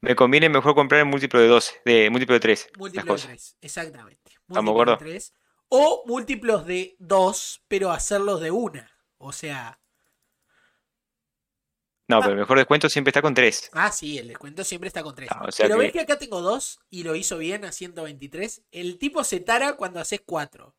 [0.00, 2.68] Me conviene mejor comprar el múltiplo de 12, de múltiplo de 3.
[2.70, 3.26] las Múltiplo de cosas.
[3.28, 4.30] 3, exactamente.
[4.32, 4.98] ¿Estamos de Múltiplo de acuerdo?
[4.98, 5.32] 3.
[5.68, 8.90] O múltiplos de 2, pero hacerlos de una.
[9.18, 9.78] O sea,
[12.10, 13.70] No, pero el mejor descuento siempre está con 3.
[13.74, 15.28] ah, sí, el descuento siempre está con 3.
[15.30, 17.72] Ah, o sea pero que- ves que acá tengo 2 y lo hizo bien a
[17.72, 18.62] 123.
[18.70, 20.74] El tipo se tara cuando haces 4.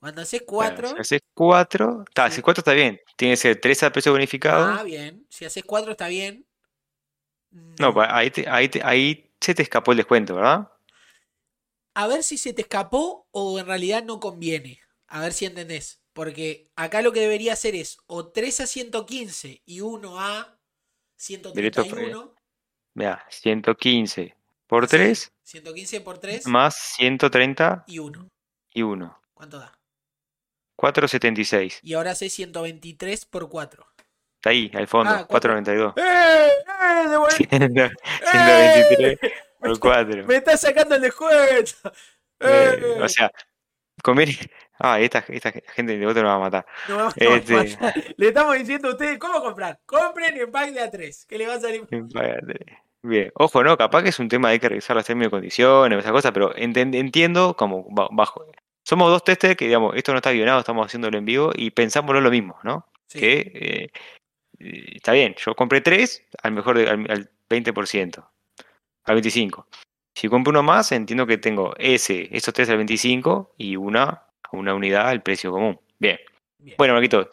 [0.00, 0.88] Cuando haces 4.
[0.88, 2.36] Si haces 4, está, Sí.
[2.36, 3.00] si 4 está bien.
[3.16, 4.64] Tiene que ser 3 a precio bonificado.
[4.64, 5.24] Ah, bien.
[5.30, 6.44] Si haces 4 está bien.
[7.50, 10.70] no, pues ahí, te- ahí, te- ahí se te escapó el descuento, ¿verdad?
[11.94, 14.80] A ver si se te escapó o en realidad no conviene.
[15.06, 15.97] A ver si entendés.
[16.18, 20.58] Porque acá lo que debería hacer es o 3 a 115 y 1 a
[21.14, 22.34] 131.
[22.94, 24.34] Mira, 115
[24.66, 28.28] por Así, 3 115 por 3 más 130 y 1.
[28.74, 29.22] y 1.
[29.32, 29.78] ¿Cuánto da?
[30.74, 31.78] 476.
[31.84, 33.86] Y ahora hace 123 por 4.
[34.38, 35.52] Está ahí, al fondo, Ah, cuatro.
[35.52, 35.94] 492.
[35.98, 36.48] ¡Eh!
[36.48, 37.08] ¡Eh!
[37.10, 37.36] de vuelta!
[38.32, 39.32] 123 ¡Eh!
[39.60, 40.26] por 4.
[40.26, 41.92] Me está sacando el descuento.
[42.40, 43.00] Eh, ¡Eh!
[43.02, 43.30] o sea,
[44.02, 44.36] conviene.
[44.80, 46.66] Ah, esta, esta gente de voto nos va a matar.
[46.88, 47.94] No vamos a este- matar.
[48.16, 49.80] Le estamos diciendo a ustedes cómo comprar.
[49.86, 51.26] Compren en pack de A3.
[51.26, 51.84] Que le va a salir.
[53.02, 55.98] Bien, ojo, no, capaz que es un tema de que revisar las términos y condiciones,
[55.98, 58.44] esas cosas, pero entiendo como ba- bajo.
[58.84, 62.20] Somos dos testers que, digamos, esto no está guionado, estamos haciéndolo en vivo y pensámoslo
[62.20, 62.86] lo mismo, ¿no?
[63.06, 63.20] Sí.
[63.20, 63.90] Que eh,
[64.60, 68.24] eh, está bien, yo compré tres al mejor de- al, al 20%,
[69.04, 69.64] al 25%.
[70.18, 74.74] Si compro uno más, entiendo que tengo ese, esos tres al 25% y una, una
[74.74, 75.78] unidad al precio común.
[76.00, 76.18] Bien.
[76.58, 76.74] Bien.
[76.76, 77.30] Bueno, Marquito,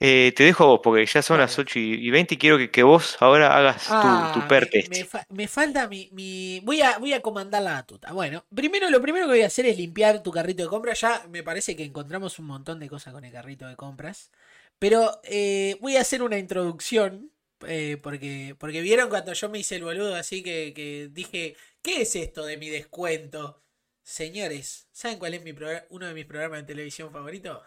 [0.00, 2.58] eh, te dejo a vos porque ya son las 8 y y 20 y quiero
[2.58, 4.90] que, que vos ahora hagas tu, Ah, tu per me- test.
[4.90, 8.12] Me, fa- me falta mi, mi- Voy, a, voy a comandar la batuta.
[8.12, 11.00] Bueno, primero lo primero que voy a hacer es limpiar tu carrito de compras.
[11.00, 14.32] Ya me parece que encontramos un montón de cosas con el carrito de compras.
[14.80, 17.30] Pero eh, voy a hacer una introducción.
[17.66, 22.02] Eh, porque, porque vieron cuando yo me hice el boludo así que, que dije, ¿qué
[22.02, 23.62] es esto de mi descuento?
[24.02, 27.58] Señores, ¿saben cuál es mi programa- uno de mis programas de televisión favoritos?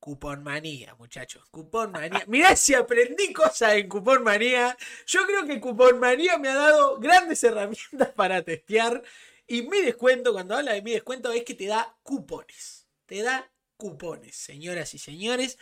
[0.00, 1.44] Cupón Manía, muchachos.
[1.50, 2.24] Cupón Manía.
[2.28, 4.76] Mirá si aprendí cosas en Cupón Manía.
[5.06, 9.02] Yo creo que Cupón Manía me ha dado grandes herramientas para testear.
[9.46, 12.86] Y mi descuento, cuando habla de mi descuento, es que te da cupones.
[13.06, 15.58] Te da cupones, señoras y señores.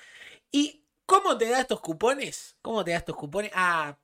[0.51, 2.57] ¿Y cómo te da estos cupones?
[2.63, 3.51] ¿Cómo te da estos cupones?
[3.55, 3.97] Ah,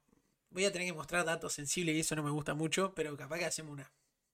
[0.51, 3.39] voy a tener que mostrar datos sensibles y eso no me gusta mucho, pero capaz
[3.39, 3.93] que hacemos una,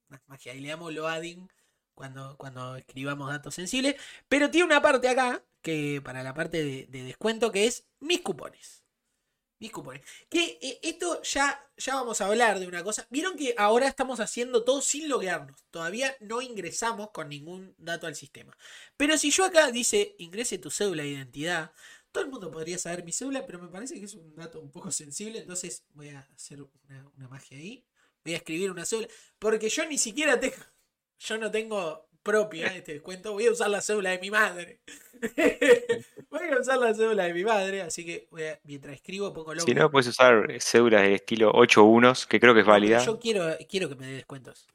[0.09, 1.49] una magia y le damos loading
[1.95, 3.97] cuando, cuando escribamos datos sensibles.
[4.29, 8.21] Pero tiene una parte acá, que para la parte de, de descuento, que es mis
[8.21, 8.85] cupones.
[9.61, 10.03] Mis cupones.
[10.29, 13.07] Que eh, esto ya, ya vamos a hablar de una cosa.
[13.11, 15.65] Vieron que ahora estamos haciendo todo sin loguearnos.
[15.71, 18.57] Todavía no ingresamos con ningún dato al sistema.
[18.97, 21.73] Pero si yo acá dice ingrese tu cédula de identidad,
[22.13, 24.71] todo el mundo podría saber mi cédula, pero me parece que es un dato un
[24.71, 25.39] poco sensible.
[25.41, 27.85] Entonces voy a hacer una, una magia ahí.
[28.25, 29.09] Voy a escribir una cédula.
[29.39, 30.57] Porque yo ni siquiera tengo.
[31.21, 33.33] Yo no tengo propia este descuento.
[33.33, 34.81] Voy a usar la cédula de mi madre.
[36.31, 37.83] voy a usar la cédula de mi madre.
[37.83, 39.67] Así que voy a- mientras escribo pongo logo.
[39.67, 42.73] Si no, puedes usar eh, cédulas de estilo 8 unos, que creo que es No,
[42.73, 43.05] válida.
[43.05, 44.67] Yo quiero, quiero que me dé descuentos.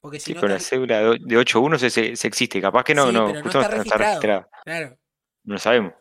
[0.00, 0.40] Porque si Sí, no.
[0.40, 2.60] con la cédula de o- de 8 unos se, se existe.
[2.60, 4.20] Capaz que no, Sí, no, pero no está registrado.
[4.64, 4.98] Claro.
[5.44, 5.92] No lo sabemos.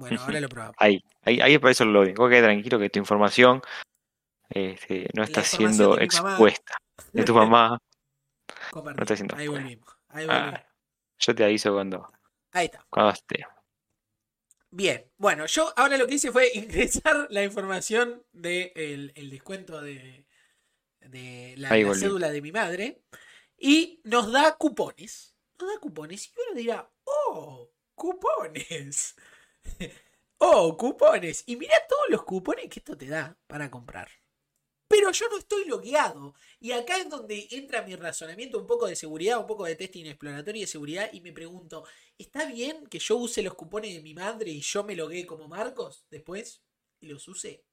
[0.00, 0.76] Bueno, ahora lo probamos.
[0.78, 2.14] Ahí, ahí, ahí aparece el loading.
[2.14, 3.60] Vos quedate tranquilo que tu información
[4.48, 6.74] este, no está siendo expuesta.
[7.12, 7.78] De tu mamá.
[8.74, 9.96] No está haciendo Ahí volvimos.
[10.08, 10.54] Ahí volvimos.
[10.54, 10.66] Ah,
[11.18, 12.06] yo te aviso cuando,
[12.52, 12.84] Ahí está.
[12.90, 13.46] cuando esté.
[14.70, 19.80] Bien, bueno, yo ahora lo que hice fue ingresar la información del de el descuento
[19.80, 20.26] de,
[21.00, 23.02] de la, la cédula de mi madre
[23.56, 25.36] y nos da cupones.
[25.58, 29.16] Nos da cupones y uno dirá, oh, cupones.
[30.38, 31.44] oh, cupones.
[31.46, 34.08] Y mira todos los cupones que esto te da para comprar.
[34.88, 36.34] Pero yo no estoy logueado.
[36.58, 40.06] Y acá es donde entra mi razonamiento un poco de seguridad, un poco de testing
[40.06, 41.08] exploratorio de seguridad.
[41.12, 41.84] Y me pregunto,
[42.18, 45.46] ¿está bien que yo use los cupones de mi madre y yo me loguee como
[45.46, 46.64] Marcos después?
[46.98, 47.64] Y los use.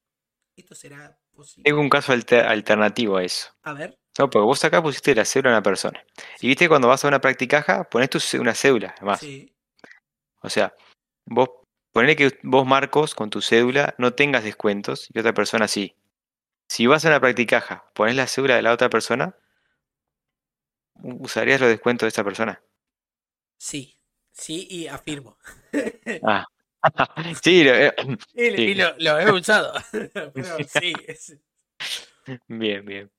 [0.56, 1.64] ¿Esto será posible?
[1.64, 3.48] Tengo un caso alter- alternativo a eso.
[3.62, 3.98] A ver.
[4.16, 6.04] No, porque vos acá pusiste la cédula a una persona.
[6.40, 9.20] Y viste cuando vas a una practicaja, pones tu, una cédula, además.
[9.20, 9.54] Sí.
[10.42, 10.74] O sea,
[11.26, 11.48] vos
[11.98, 15.96] ponele que vos, Marcos, con tu cédula no tengas descuentos y otra persona sí.
[16.68, 19.34] Si vas a una practicaja, pones la cédula de la otra persona,
[21.02, 22.62] ¿usarías los descuentos de esa persona?
[23.56, 23.98] Sí.
[24.30, 25.38] Sí, y afirmo.
[26.22, 26.46] Ah.
[27.42, 27.92] sí, lo- eh,
[28.34, 28.62] Y, Sí.
[28.62, 29.72] y lo, lo he usado.
[29.92, 30.92] Pero sí.
[31.08, 31.36] es-
[32.46, 33.10] bien, bien.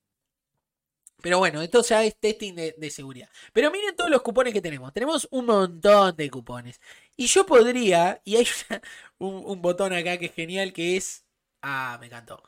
[1.21, 3.29] Pero bueno, esto ya es testing de, de seguridad.
[3.53, 4.93] Pero miren todos los cupones que tenemos.
[4.93, 6.79] Tenemos un montón de cupones.
[7.17, 8.81] Y yo podría, y hay una-
[9.19, 11.25] un, un botón acá que es genial, que es...
[11.61, 12.41] Ah, me encantó.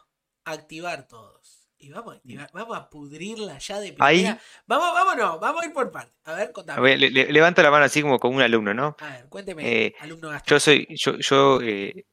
[0.45, 1.67] Activar todos.
[1.77, 4.05] Y vamos a activar, vamos a pudrirla ya de primera.
[4.07, 4.37] Ahí.
[4.67, 6.13] Vamos, vámonos, vamos a ir por partes.
[6.25, 6.81] A ver, A contame.
[6.81, 8.95] ver, le- le- levanta la mano así como como un alumno, ¿no?
[8.99, 10.55] A ver, cuénteme, Eh, alumno Gastón.
[10.55, 12.05] Yo soy, yo, yo eh,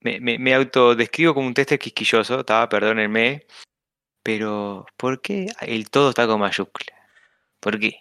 [0.00, 3.46] me, me, me autodescribo como un tester quisquilloso, estaba, perdónenme,
[4.24, 6.92] pero ¿por qué el todo está con mayúscula?
[7.60, 8.00] ¿Por qué?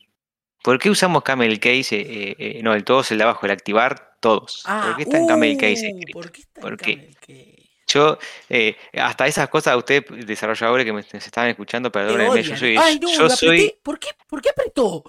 [0.64, 2.00] ¿Por qué usamos camel case?
[2.00, 4.64] eh, eh, no, el todo es el de abajo, el activar todos.
[4.66, 6.20] Ah, ¿Por qué está en camel case uh, escrito?
[6.20, 6.96] ¿Por qué está en ¿Por qué?
[6.96, 7.70] camel case?
[7.88, 8.18] Yo,
[8.50, 12.98] eh, hasta esas cosas, ustedes desarrolladores que me se estaban escuchando, perdónenme, yo soy, Ay,
[13.00, 13.76] no, yo soy.
[13.84, 14.08] ¿Por qué?
[14.28, 15.04] ¿Por qué apretó?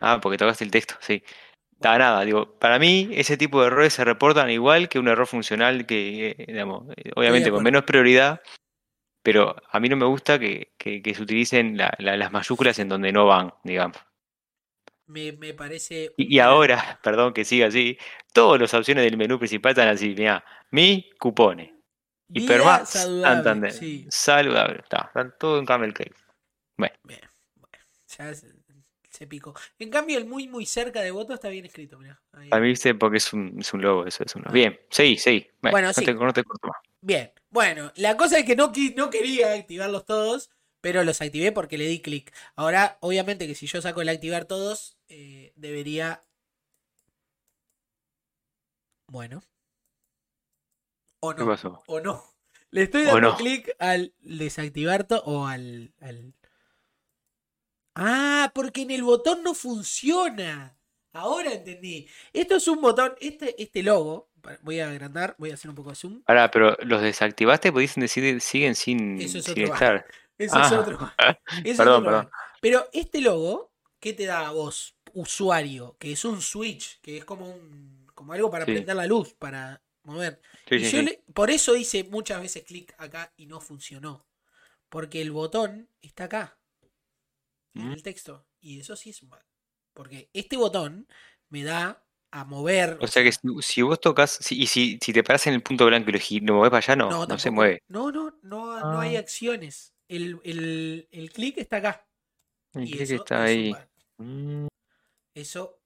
[0.00, 1.22] ah, porque tocaste el texto, sí.
[1.80, 5.26] Nada, nada, digo, para mí ese tipo de errores se reportan igual que un error
[5.26, 6.84] funcional que, eh, digamos,
[7.14, 8.40] obviamente con menos prioridad,
[9.28, 12.78] pero a mí no me gusta que, que- que se utilicen la- la- las mayúsculas
[12.78, 13.98] en donde no van, digamos.
[15.04, 16.14] Me, me parece.
[16.16, 17.98] Y, y ahora, perdón que siga así,
[18.32, 21.72] todas las opciones del menú principal están así, mira, mi cupones,
[22.32, 24.06] Hipermax, Santander, sí.
[24.08, 25.92] saludable, está, están todo en camel.
[25.92, 26.90] Bien,
[27.54, 27.78] bueno,
[28.16, 28.48] ya se,
[29.10, 29.54] se picó.
[29.78, 32.18] En cambio, el muy, muy cerca de voto está bien escrito, mirá.
[32.32, 32.48] Ahí.
[32.50, 34.52] A mí, viste, porque es un, es un logo, eso es un logo.
[34.52, 34.54] Ah.
[34.54, 35.46] Bien, seguí, seguí.
[35.60, 36.04] Bueno, Bueno, no, sí.
[36.06, 36.78] te, no te corto más.
[37.02, 41.78] Bien, bueno, la cosa es que no, no quería activarlos todos, pero los activé porque
[41.78, 42.32] le di clic.
[42.56, 46.24] Ahora, obviamente que si yo saco el activar todos, eh, debería...
[49.06, 49.42] Bueno.
[51.20, 51.46] O ¿Qué no.
[51.46, 51.82] pasó?
[51.86, 52.22] O no.
[52.70, 53.36] Le estoy dando no.
[53.36, 56.34] clic al desactivar todo o al, al...
[57.94, 60.78] Ah, porque en el botón no funciona.
[61.12, 62.08] Ahora entendí.
[62.32, 64.30] Esto es un botón, este, este logo,
[64.62, 66.22] voy a agrandar, voy a hacer un poco de zoom.
[66.26, 70.06] Ahora, pero los desactivaste, pues dicen decir, siguen sin, Eso es sin otro estar.
[70.38, 70.80] Eso es Ah.
[70.80, 70.98] otro.
[71.48, 72.30] Eso es Perdón, otro perdón.
[72.60, 75.96] Pero este logo, ¿qué te da a vos, usuario?
[75.98, 78.72] Que es un switch, que es como un como algo para Sí.
[78.72, 80.40] prender la luz, para mover.
[80.68, 81.04] Sí, Y sí, yo sí.
[81.04, 84.26] le- por eso hice muchas veces clic acá y no funcionó.
[84.88, 86.58] Porque el botón está acá.
[87.74, 87.92] En Mm.
[87.92, 88.44] el texto.
[88.60, 89.38] Y eso sí es un bug.
[89.94, 91.06] Porque este botón
[91.48, 92.98] me da a mover.
[93.00, 95.62] O sea que si, si vos tocas, si- y si, si te paras en el
[95.62, 97.82] punto blanco y lo, lo movés para allá, no, no, se mueve.
[97.88, 99.20] No, no, no, no hay Ah.
[99.20, 99.94] acciones.
[100.08, 102.06] El, el, el clic está acá.
[102.74, 103.76] El Y clic eso está es un ahí.
[104.18, 104.66] Mm,
[105.34, 105.80] Eso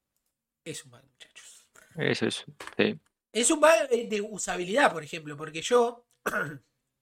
[0.65, 1.67] es un bug, muchachos.
[1.97, 2.45] eso es.
[2.77, 2.99] Sí.
[3.33, 6.07] Es un bug eh, de usabilidad, por ejemplo, porque yo.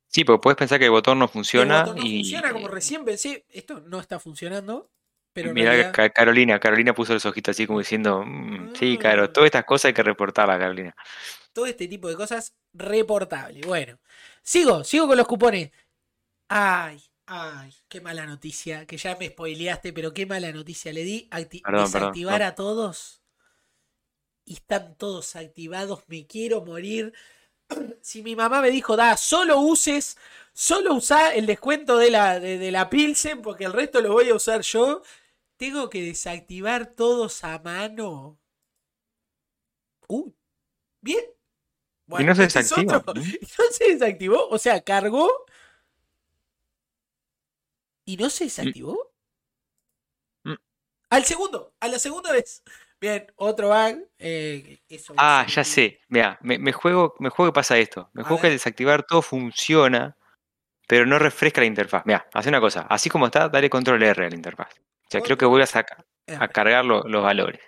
[0.09, 2.17] Sí, porque puedes pensar que el botón no el funciona botón no y.
[2.21, 3.45] funciona como recién pensé.
[3.49, 4.91] Esto no está funcionando.
[5.33, 9.33] Pero realidad- Ca- Carolina, Carolina puso los ojitos así como diciendo, "Mm, sí, claro, Mm.
[9.33, 10.95] todas estas cosas hay que reportarlas, Carolina.
[11.53, 13.61] todo este tipo de cosas reportable.
[13.67, 13.99] Bueno,
[14.43, 15.71] sigo, sigo con los cupones.
[16.49, 21.29] Ay, ay, qué mala noticia, que ya me spoileaste, pero qué mala noticia le di.
[21.31, 22.47] Acti- Perdón, perdón, desactivar no.
[22.47, 23.23] a todos.
[24.45, 27.13] Y están todos activados, me quiero morir.
[28.03, 30.17] Si mi mamá me dijo, da, solo uses,
[30.53, 34.29] solo usa el descuento de la, de, de la Pilsen, porque el resto lo voy
[34.31, 35.03] a usar yo.
[35.57, 38.39] Tengo que desactivar todos a mano.
[40.09, 40.35] Uy,
[41.01, 41.25] bien.
[42.19, 42.43] Y no se.
[42.81, 42.95] Y no
[43.71, 45.31] se desactivó, o sea, cargó.
[48.05, 49.13] ¿Y no se desactivó?
[50.43, 50.55] Mm.
[51.11, 52.63] Al segundo, a la segunda vez.
[53.01, 54.09] Bien, otro bug.
[54.19, 56.01] eh, eso Ah, ya sé.
[56.09, 58.11] Mira, me, me juego, me juego que pasa esto.
[58.13, 60.17] Me A juego que al desactivar todo funciona,
[60.87, 62.05] pero no refresca la interfaz.
[62.05, 62.83] Mira, hace una cosa.
[62.91, 64.75] Así como está, dale control R a la interfaz.
[64.79, 65.87] O sea, creo que vuelvas a,
[66.39, 67.61] a cargar lo- los valores.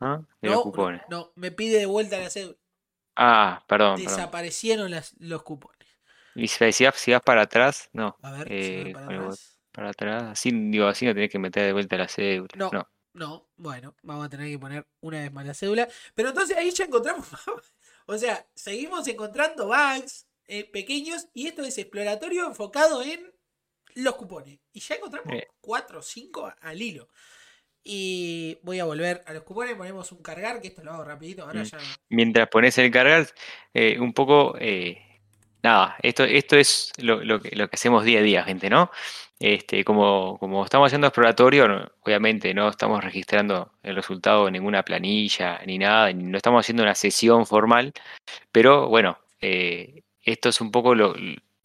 [0.00, 0.20] ¿Ah?
[0.40, 1.02] De los cupones.
[1.08, 2.56] no, no, me pide de vuelta la cédula.
[3.16, 4.16] Ah, perdón, perdón.
[4.16, 5.88] Desaparecieron las- los cupones.
[6.34, 8.16] Y si, vas, si vas para atrás, no.
[8.22, 9.57] A ver, Eh, si voy para atrás.
[9.78, 10.22] Para atrás.
[10.32, 12.48] Así, digo, así no tenés que meter de vuelta la cédula.
[12.56, 12.70] No.
[12.72, 12.88] No.
[13.14, 15.88] No, bueno, vamos a tener que poner una vez más la cédula.
[16.14, 17.26] Pero entonces ahí ya encontramos.
[18.06, 23.32] o sea, seguimos encontrando bugs eh, pequeños y esto es exploratorio enfocado en
[23.94, 24.58] los cupones.
[24.72, 25.48] Y ya encontramos Eh.
[25.60, 27.08] 4 o 5 al hilo.
[27.82, 31.42] Y voy a volver a los cupones, ponemos un cargar, que esto lo hago rapidito.
[31.44, 31.64] Ahora Mm.
[31.64, 31.78] ya.
[32.10, 33.26] Mientras pones el cargar,
[33.74, 35.07] eh, un poco, eh,
[35.62, 38.90] nada, esto, esto es lo, lo que, hacemos día a día, gente, ¿no?
[39.40, 45.60] Este, como, como estamos haciendo exploratorio, obviamente no estamos registrando el resultado en ninguna planilla
[45.66, 47.92] ni nada, no estamos haciendo una sesión formal,
[48.52, 51.14] pero bueno, eh, esto es un poco lo,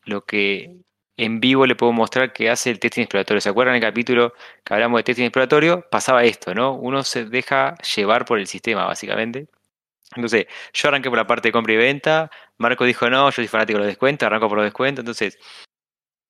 [0.06, 0.84] lo que
[1.18, 3.42] en vivo le puedo mostrar que hace el testing exploratorio.
[3.42, 4.34] ¿Se acuerdan el capítulo
[4.64, 5.88] que hablamos de testing exploratorio?
[5.90, 6.74] Pasaba esto, ¿no?
[6.74, 9.48] Uno se deja llevar por el sistema, básicamente.
[10.16, 12.30] Entonces, yo arranqué por la parte de compra y venta.
[12.58, 15.02] Marco dijo, no, yo soy fanático de los descuentos, arranco por los descuentos.
[15.04, 15.38] Entonces,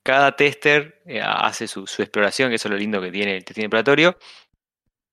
[0.03, 3.45] cada tester eh, hace su, su exploración, que eso es lo lindo que tiene el
[3.45, 4.17] testing exploratorio.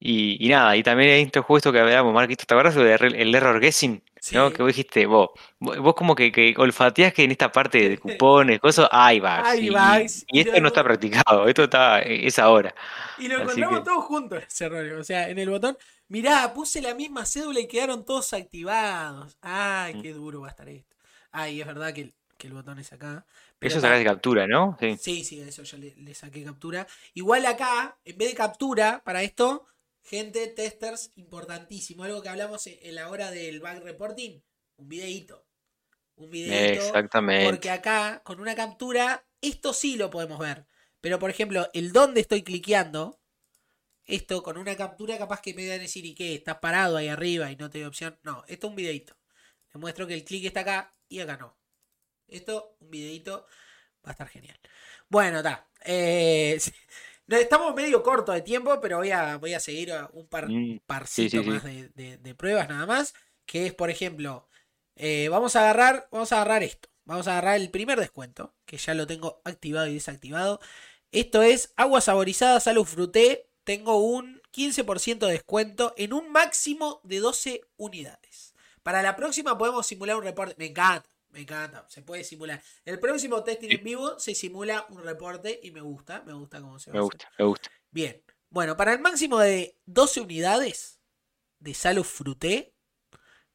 [0.02, 3.34] Y, y nada, y también hay esto justo que hablábamos, Marquito, ¿te acuerdas error- el
[3.34, 4.02] error guessing?
[4.32, 4.50] ¿no?
[4.50, 8.60] Que vos dijiste, vos, vos como que, que olfateás que en esta parte de cupones,
[8.60, 9.58] cosas, hay bugs.
[9.58, 12.74] Y, bugs, y y esto no está practicado, esto está, es ahora.
[13.18, 14.92] Y lo Así encontramos que- todos juntos ese error.
[15.00, 15.76] O sea, en el botón,
[16.08, 19.36] mirá, puse la misma cédula y quedaron todos activados.
[19.42, 20.02] Ay, Mm.
[20.02, 20.96] qué duro va a estar esto.
[21.32, 23.24] Ay, es verdad que el, que el botón es acá.
[23.58, 24.76] pero Eso de captura, ¿no?
[24.80, 24.96] Sí.
[24.98, 26.86] Sí, sí, eso ya le, le saqué captura.
[27.14, 29.66] Igual acá, en vez de captura, para esto,
[30.02, 32.04] gente, testers, importantísimo.
[32.04, 34.40] Algo que hablamos en, en la hora del bug reporting,
[34.76, 35.46] un videíto.
[36.16, 36.84] Un videíto.
[36.84, 37.46] Exactamente.
[37.46, 40.66] Porque acá, con una captura, esto sí lo podemos ver.
[41.00, 43.20] Pero, por ejemplo, el donde estoy cliqueando,
[44.04, 46.34] esto con una captura capaz que me van a decir, ¿y qué?
[46.34, 48.18] ¿Estás parado ahí arriba y no te doy opción?
[48.22, 49.16] No, esto es un videito.
[49.72, 51.56] Le muestro que el clic está acá y acá no.
[52.26, 53.46] Esto, un videito,
[54.04, 54.58] va a estar genial.
[55.08, 55.68] Bueno, está.
[55.84, 56.60] Eh,
[57.36, 60.80] estamos medio corto de tiempo, pero voy a, voy a seguir a un par, Mm,
[60.86, 61.50] parcito sí, sí.
[61.50, 63.14] más de, de- de pruebas nada más.
[63.46, 64.48] Que es, por ejemplo,
[64.96, 66.88] eh, vamos a agarrar, vamos a agarrar esto.
[67.04, 70.60] Vamos a agarrar el primer descuento, que ya lo tengo activado y desactivado.
[71.12, 73.48] Esto es agua saborizada salud fruté.
[73.64, 78.54] Tengo un 15% de descuento en un máximo de 12 unidades.
[78.84, 80.54] Para la próxima podemos simular un reporte.
[80.58, 81.86] Me encanta, me encanta.
[81.88, 82.62] Se puede simular.
[82.84, 86.78] El próximo testing en vivo se simula un reporte y me gusta, me gusta cómo
[86.78, 87.70] se va Me a gusta, me gusta.
[87.90, 88.22] Bien.
[88.48, 91.00] Bueno, para el máximo de 12 unidades
[91.60, 92.74] de Salud Fruté,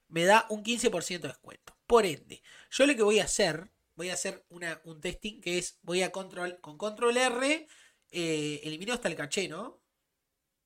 [0.07, 1.78] me da un 15% de descuento.
[1.86, 5.57] Por ende, yo lo que voy a hacer, voy a hacer una, un testing que
[5.57, 7.67] es, voy a control, con control R,
[8.11, 9.82] eh, elimino hasta el caché, ¿no?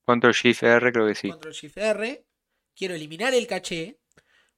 [0.06, 1.30] Control Shift R, creo que sí.
[1.30, 2.28] Control Shift R,
[2.76, 3.99] quiero eliminar el caché,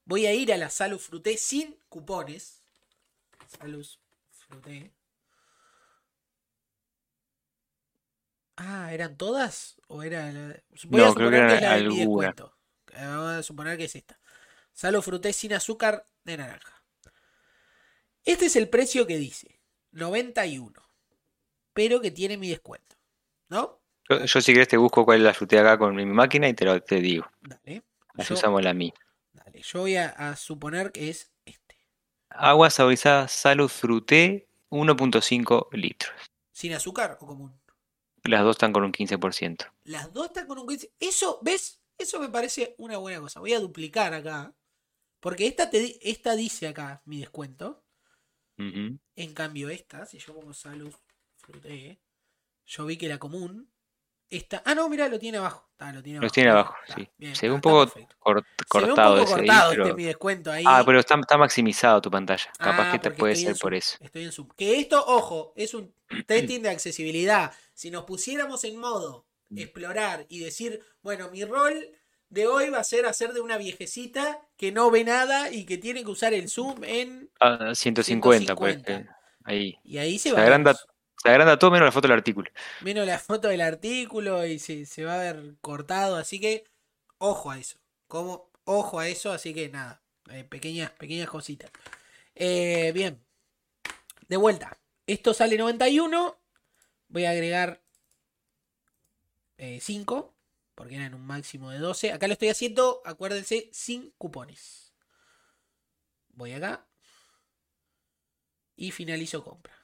[0.04, 2.62] voy a ir a la Salud Fruté sin cupones.
[3.58, 3.86] Salud
[4.30, 4.92] Fruté.
[8.56, 9.80] Ah, ¿eran todas?
[9.88, 12.56] ¿O era la- Voy a No, creo que suponer que es la de descuento.
[12.94, 14.18] Vamos a suponer que es esta.
[14.72, 16.82] Salud Fruté sin azúcar de naranja.
[18.24, 19.60] Este es el precio que dice.
[19.92, 20.82] 91.
[21.72, 22.96] Pero que tiene mi descuento.
[23.48, 23.80] ¿No?
[24.08, 26.54] Yo, yo si querés te busco cuál es la frutea acá con mi máquina y
[26.54, 27.26] te lo te digo.
[27.40, 27.82] Dale.
[28.14, 28.92] Así Yo, usamos la mía.
[29.62, 31.76] Yo voy a, a suponer que es este.
[32.28, 36.12] Agua saborizada Salud Fruté 1.5 litros.
[36.52, 37.60] ¿Sin azúcar o común?
[38.24, 39.72] Las dos están con un 15%.
[39.84, 40.92] Las dos están con un 15.
[41.00, 41.80] Eso, ¿ves?
[41.98, 43.40] Eso me parece una buena cosa.
[43.40, 44.54] Voy a duplicar acá.
[45.20, 47.84] Porque esta, te, esta dice acá mi descuento.
[48.56, 50.94] En cambio, esta, si yo pongo salud
[51.36, 52.00] fruté,
[52.64, 53.71] yo vi que la común.
[54.32, 54.62] Esta.
[54.64, 55.68] Ah, no, mira, lo tiene abajo.
[55.72, 56.32] Está, lo tiene abajo.
[56.32, 57.08] tiene Bien, abajo, está, sí.
[57.18, 59.82] bien, Se ve está, está cort- Se ve un cortado poco ese ahí, cortado pero-
[59.84, 60.64] este mi descuento ahí.
[60.66, 62.50] Ah, pero está, está maximizado tu pantalla.
[62.58, 63.96] Capaz Ah, que te puede ser por eso.
[64.00, 64.48] Estoy en zoom.
[64.56, 65.94] Que esto, ojo, es un
[66.26, 67.52] testing de accesibilidad.
[67.74, 69.58] Si nos pusiéramos en modo Mm.
[69.58, 71.90] explorar y decir, bueno, mi rol
[72.30, 75.76] de hoy va a ser hacer de una viejecita que no ve nada y que
[75.76, 77.30] tiene que usar el zoom en.
[77.38, 78.76] Ah, 150, pues.
[78.76, 78.92] 150.
[79.12, 79.14] eh,
[79.44, 79.74] Ahí.
[79.84, 80.74] Y ahí se, Se va a agranda,
[81.16, 82.50] se agranda todo menos la foto del artículo.
[82.80, 86.16] menos la foto del artículo y se, se va a ver cortado.
[86.16, 86.64] Así que,
[87.18, 87.78] ojo a eso.
[88.08, 90.02] Como, ojo a eso, así que nada.
[90.30, 91.70] eh, pequeñas, pequeñas cositas.
[92.34, 93.24] Eh, bien.
[94.28, 94.78] De vuelta.
[95.06, 96.38] Esto sale 91.
[97.08, 97.82] Voy a agregar
[99.80, 100.34] 5.
[100.74, 102.12] porque eran un máximo de 12.
[102.12, 104.92] Acá lo estoy haciendo, acuérdense, sin cupones.
[106.30, 106.86] Voy acá.
[108.76, 109.74] Y finalizo compra.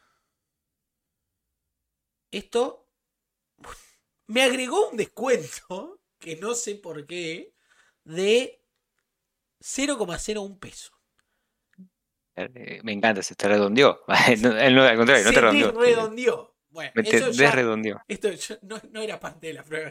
[2.30, 2.86] Esto
[4.26, 7.54] me agregó un descuento, que no sé por qué,
[8.04, 8.62] de
[9.60, 10.92] 0,01 peso.
[12.36, 14.00] Eh, Me encanta, se te redondeó.
[14.42, 15.72] No, él no, al contrario, no Se te redondeó.
[15.72, 16.54] redondeó.
[16.70, 18.00] Bueno, Me te eso ya- desredondeó.
[18.06, 19.90] esto yo- no, no era parte de la prueba.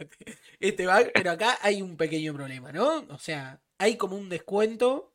[0.60, 3.00] este- va, pero acá hay un pequeño problema, ¿no?
[3.10, 5.14] O sea, hay como un descuento.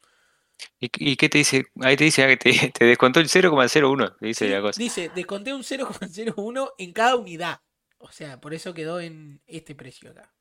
[0.78, 1.66] ¿Y, y qué te dice?
[1.80, 4.16] Ahí te dice ah, que te, te descontó el 0,01.
[4.18, 4.78] Te dice Sí, la cosa.
[4.78, 7.60] Dice, desconté un 0,01 en cada unidad.
[7.98, 10.34] O sea, por eso quedó en este precio acá.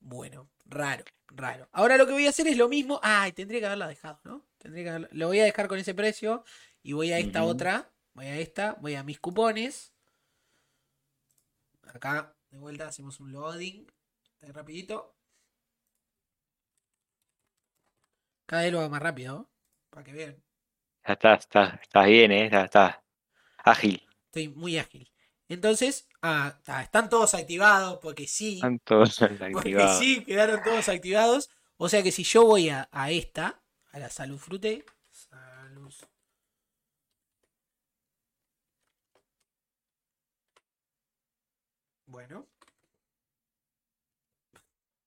[0.00, 1.68] Bueno, raro, raro.
[1.72, 3.00] Ahora lo que voy a hacer es lo mismo.
[3.02, 4.46] Ay, tendría que haberla dejado, ¿no?
[4.58, 6.44] Tendría que haberla- Lo voy a dejar con ese precio.
[6.82, 7.90] Y voy a esta otra.
[8.12, 8.74] Voy a esta.
[8.80, 9.94] Voy a mis cupones.
[11.84, 13.86] Acá, de vuelta, hacemos un loading.
[14.42, 15.13] Ahí rapidito.
[18.46, 19.50] Cada vez lo hago más rápido.
[19.90, 20.42] Para que vean.
[21.06, 22.44] Ya estás, estás, estás bien, ¿eh?
[22.46, 22.96] Estás, estás
[23.64, 24.02] ágil.
[24.26, 25.10] Estoy muy ágil.
[25.48, 28.54] Entonces, ah, están todos activados porque sí.
[28.56, 29.18] Están todos
[29.52, 29.98] Porque activados.
[29.98, 31.50] sí, quedaron todos activados.
[31.76, 34.84] O sea que si yo voy a, a esta, a la salud frute.
[35.10, 35.92] Salud.
[42.06, 42.46] Bueno.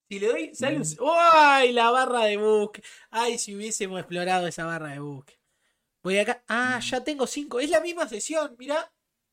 [0.09, 0.85] Si le doy salud.
[1.33, 1.73] ¡Ay!
[1.73, 2.85] La barra de búsqueda.
[3.09, 5.37] Ay, si hubiésemos explorado esa barra de búsqueda.
[6.03, 6.43] Voy acá.
[6.47, 7.59] Ah, ya tengo cinco.
[7.59, 8.55] Es la misma sesión.
[8.57, 8.91] Mirá.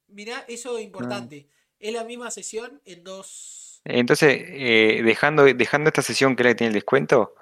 [0.08, 1.48] Mirá, eso es importante.
[1.78, 3.80] Es la misma sesión en dos.
[3.84, 7.34] Entonces, eh, dejando, dejando esta sesión que es la que tiene el descuento,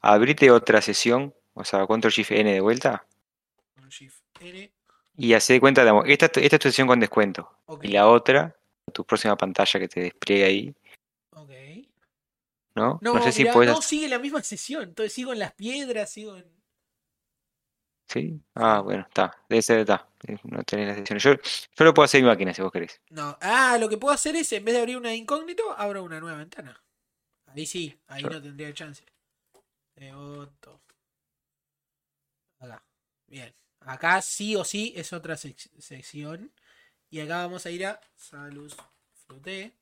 [0.00, 3.04] abrite otra sesión, o sea, control shift N de vuelta,
[3.74, 4.70] Con Shift N.
[5.16, 7.50] y hace de cuenta, digamos, esta, esta es tu sesión con descuento.
[7.82, 8.54] Y la otra,
[8.92, 10.74] tu próxima pantalla que te despliegue ahí,
[11.30, 11.50] Ok.
[12.78, 12.98] ¿No?
[13.02, 13.72] No, sé si puedes.
[13.72, 14.84] no, sigue la misma sesión.
[14.84, 16.46] Entonces sigo en las piedras, sigo en.
[18.08, 18.40] ¿Sí?
[18.54, 19.36] Ah, bueno, está.
[19.50, 20.08] Debe ser, está.
[20.26, 21.18] Eh, No tenés la sesión.
[21.18, 23.00] Yo, yo lo puedo hacer en mi máquina si vos querés.
[23.10, 23.36] No.
[23.42, 26.38] Ah, lo que puedo hacer es, en vez de abrir una incógnito, abro una nueva
[26.38, 26.82] ventana.
[27.48, 28.36] Ahí sí, ahí Claro.
[28.36, 29.04] no tendría chance.
[29.94, 30.80] Devoto.
[32.60, 32.82] Acá.
[33.26, 33.54] Bien.
[33.80, 36.50] Acá sí o sí es otra sec- sección.
[37.10, 38.72] Y acá vamos a ir a Salud
[39.26, 39.72] Fruté.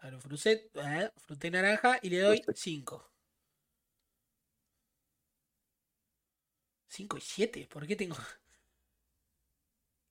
[0.00, 2.60] Fruté, eh, fruté naranja y le doy Fruté.
[2.60, 3.10] 5.
[6.88, 8.16] 5 y 7, ¿por qué tengo?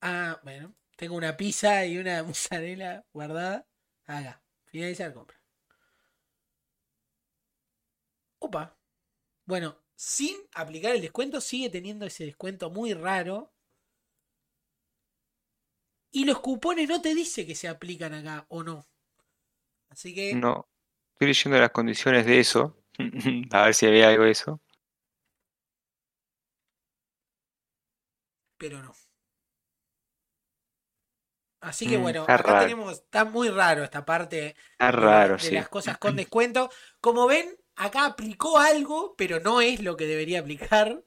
[0.02, 3.66] Ah, bueno, tengo una pizza y una mozzarella guardada.
[4.06, 5.38] Acá, finalizar compra.
[8.38, 8.76] Opa.
[9.46, 13.52] Bueno, sin aplicar el descuento, sigue teniendo ese descuento muy raro.
[16.12, 18.86] Y los cupones no te dice que se aplican acá o no.
[19.90, 20.68] Así que No.
[21.12, 22.76] Estoy leyendo las condiciones de eso.
[23.52, 24.60] A ver si había algo de eso.
[28.56, 28.94] pero no.
[31.62, 32.60] Así que Mm, bueno, está acá raro.
[32.60, 35.54] tenemos, está muy raro esta parte Está de, raro, de sí.
[35.54, 36.70] las cosas con descuento.
[37.00, 41.04] Como ven, acá aplicó algo, pero no es lo que debería aplicar.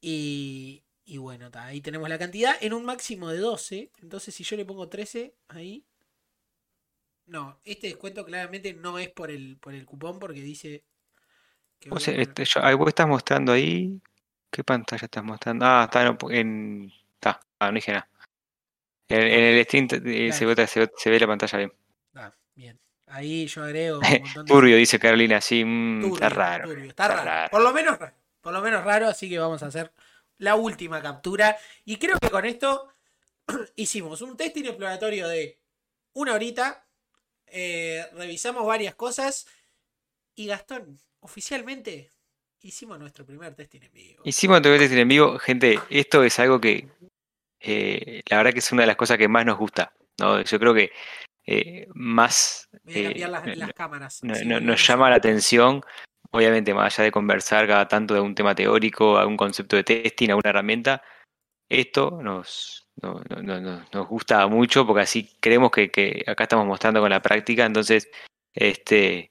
[0.00, 3.90] Y, y bueno, ta, ahí tenemos la cantidad en un máximo de 12.
[4.02, 5.86] Entonces, si yo le pongo 13 ahí.
[7.26, 10.84] No, este descuento claramente no es por el, por el cupón porque dice
[11.80, 14.00] que Vos, a poner- este, yo- ahí vos estás mostrando ahí.
[14.50, 15.64] ¿Qué pantalla estás mostrando?
[15.66, 16.18] Ah, está en.
[16.30, 18.08] en- Está, ah, no dije nada.
[19.08, 21.72] En, en el stream eh, se, ve, se, ve- se ve la pantalla bien.
[22.14, 22.78] Ah, bien.
[23.06, 26.68] Ahí yo agrego un montón de Turbio, dice Carolina, sí, mm, está raro.
[26.68, 27.50] turbio, está raro.
[27.50, 28.14] Por lo menos raro.
[28.40, 29.92] Por lo menos raro, así que vamos a hacer
[30.38, 31.56] la última captura.
[31.84, 32.88] Y creo que con esto
[33.76, 35.58] hicimos un testing exploratorio de
[36.12, 36.83] una horita.
[37.56, 39.46] Eh, revisamos varias cosas.
[40.34, 42.10] Y Gastón, oficialmente
[42.60, 44.22] hicimos nuestro primer testing en vivo.
[44.24, 46.88] Hicimos TV Testing en vivo, gente, esto es algo que
[47.60, 50.42] eh, la verdad que es una de las cosas que más nos gusta, ¿no?
[50.42, 50.90] Yo creo que
[51.46, 54.20] eh, más Voy a cambiar las, no- las cámaras.
[54.24, 55.82] no- nos llama la atención,
[56.32, 60.30] obviamente más allá de conversar cada tanto de un tema teórico, algún concepto de testing,
[60.30, 61.02] alguna herramienta,
[61.68, 66.66] esto nos, no- no- no- no- nos gusta mucho porque así creemos que, acá estamos
[66.66, 68.08] mostrando con la práctica, entonces
[68.54, 69.30] este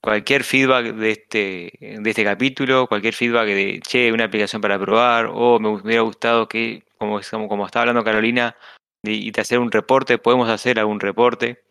[0.00, 5.28] cualquier feedback de este, de este capítulo, cualquier feedback de, che, una aplicación para probar,
[5.32, 8.56] o me hubiera gustado que, como, como, como estaba hablando Carolina,
[9.02, 11.64] y de hacer un reporte, podemos hacer algún reporte.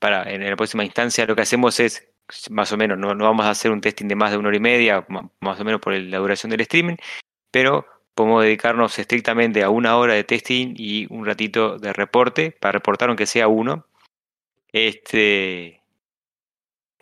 [0.00, 2.06] Para, en la próxima instancia lo que hacemos es,
[2.50, 4.56] más o menos, no, no vamos a hacer un testing de más de una hora
[4.58, 5.06] y media,
[5.40, 6.96] más o menos por la duración del streaming,
[7.50, 7.86] pero
[8.18, 13.08] podemos dedicarnos estrictamente a una hora de testing y un ratito de reporte, para reportar
[13.08, 13.86] aunque sea uno.
[14.72, 15.82] Este,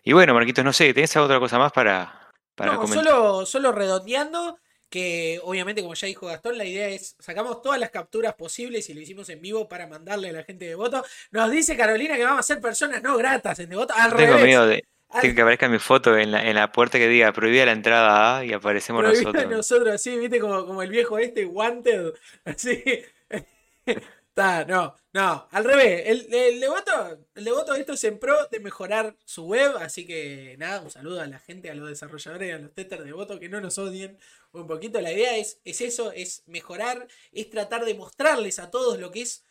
[0.05, 3.05] y bueno, Marquitos, no sé, ¿tenés otra cosa más para, para No, comentar?
[3.05, 4.59] solo, solo redondeando,
[4.89, 8.95] que obviamente, como ya dijo Gastón, la idea es sacamos todas las capturas posibles y
[8.95, 11.05] lo hicimos en vivo para mandarle a la gente de voto.
[11.33, 13.95] Nos dice Carolina que vamos a ser personas no gratas en Devoto.
[13.97, 14.45] Al Tengo revés.
[14.45, 17.33] miedo de al- de que aparezca mi foto en la, en la puerta que diga
[17.33, 19.47] prohibida la entrada A y aparecemos prohibido nosotros.
[19.47, 22.15] nosotros así, viste, como, como el viejo este, Wanted.
[22.45, 22.83] Así.
[23.87, 26.03] Está, no, no, al revés.
[26.07, 29.77] El, el devoto, el devoto de esto es en pro de mejorar su web.
[29.79, 33.05] Así que nada, un saludo a la gente, a los desarrolladores y a los testers
[33.05, 34.19] de voto que no nos odien
[34.53, 35.01] un poquito.
[35.01, 39.23] La idea es, es eso, es mejorar, es tratar de mostrarles a todos lo que
[39.23, 39.45] es.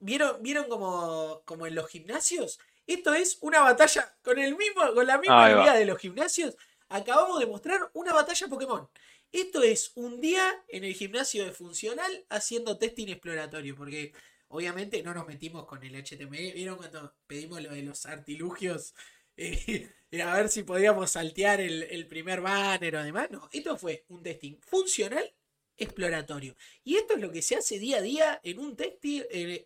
[0.00, 2.58] ¿Vieron, vieron como, como en los gimnasios?
[2.86, 6.56] Esto es una batalla con el mismo, con la misma idea de los gimnasios.
[6.88, 8.88] Acabamos de mostrar una batalla Pokémon.
[9.32, 14.12] Esto es un día en el gimnasio de Funcional haciendo testing exploratorio, porque
[14.48, 16.52] obviamente no nos metimos con el HTML.
[16.52, 18.94] ¿Vieron cuando pedimos lo de los artilugios?
[19.36, 19.90] Eh,
[20.22, 23.32] a ver si podíamos saltear el, el primer banner o demás.
[23.32, 25.34] No, esto fue un testing funcional
[25.76, 26.54] exploratorio.
[26.84, 29.22] Y esto es lo que se hace día a día en un testing.
[29.30, 29.64] eh,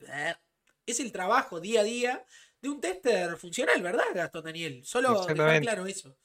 [0.86, 2.24] es el trabajo día a día
[2.60, 4.84] de un tester funcional, ¿verdad, Gastón Daniel?
[4.84, 6.16] Solo dejar claro eso.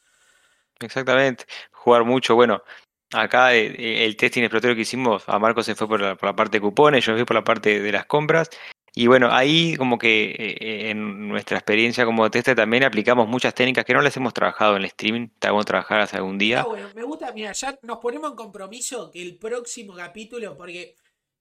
[0.79, 1.45] Exactamente.
[1.71, 2.63] Jugar mucho, bueno,
[3.11, 6.29] acá eh, eh, el testing exploratorio que hicimos, a Marco se fue por la, por
[6.29, 8.49] la parte de cupones, yo me fui por la parte de las compras.
[8.95, 13.86] Y bueno, ahí como que eh, en nuestra experiencia como tester también aplicamos muchas técnicas
[13.86, 16.61] que no las hemos trabajado en el streaming, tenemos que trabajarlas algún día.
[16.61, 20.95] Ah, bueno, me gusta, mira, ya nos ponemos en compromiso que el próximo capítulo, porque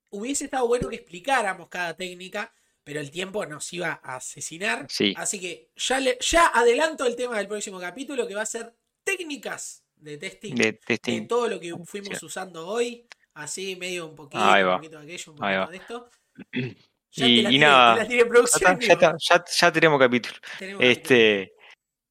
[0.08, 2.54] hubiese estado bueno que explicáramos cada técnica,
[2.84, 4.86] pero el tiempo nos iba a asesinar.
[4.88, 5.14] Sí.
[5.16, 8.74] Así que ya, le- ya adelanto el tema del próximo capítulo, que va a ser
[9.04, 11.26] técnicas de testing De de testing.
[11.28, 12.26] todo lo que fuimos Sí.
[12.26, 13.06] usando hoy.
[13.34, 16.10] Así, medio un poquito, un poquito de aquello, un poquito de esto.
[17.14, 18.78] Ya Y, te la y tiré, nada, te la tiré en ya, producción.
[18.82, 20.34] está, ya, está, tenemos capítulo.
[20.58, 20.90] tenemos capítulo.
[20.90, 21.52] Este,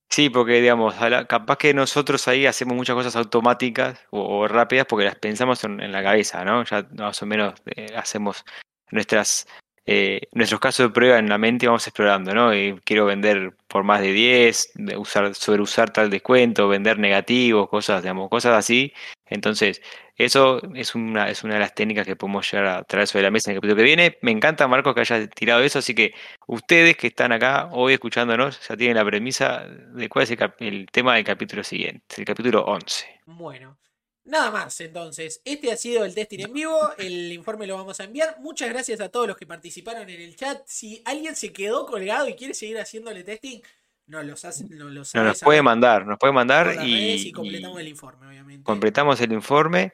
[0.07, 0.93] sí, porque digamos,
[1.27, 5.79] capaz que nosotros ahí hacemos muchas cosas automáticas o, o rápidas porque las pensamos en,
[5.81, 6.63] en la cabeza, ¿no?
[6.65, 8.45] Ya más o menos eh, hacemos
[8.91, 9.47] nuestras
[9.93, 12.55] eh, nuestros casos de prueba en la mente vamos explorando, ¿no?
[12.55, 18.01] Y quiero vender por más de 10, de usar, sobreusar tal descuento, vender negativos, cosas,
[18.01, 18.93] digamos, cosas así.
[19.25, 19.81] Entonces,
[20.15, 23.31] eso es una, es una de las técnicas que podemos llegar a traer sobre la
[23.31, 24.17] mesa en el capítulo que viene.
[24.21, 26.13] Me encanta, Marcos, que haya tirado eso, así que
[26.47, 30.85] ustedes que están acá hoy escuchándonos ya tienen la premisa de cuál es el, el
[30.89, 33.07] tema del capítulo siguiente, el capítulo 11.
[33.25, 33.77] Bueno,
[34.23, 35.41] nada más entonces.
[35.45, 36.77] Este ha sido el testing en vivo.
[36.97, 38.37] El informe lo vamos a enviar.
[38.39, 40.61] Muchas gracias a todos los que participaron en el chat.
[40.65, 43.59] Si alguien se quedó colgado y quiere seguir haciéndole testing,
[44.07, 47.77] nos los hace, nos los No, nos puede mandar, nos puede mandar y, y completamos
[47.77, 48.63] y el informe, obviamente.
[48.63, 49.93] completamos el informe.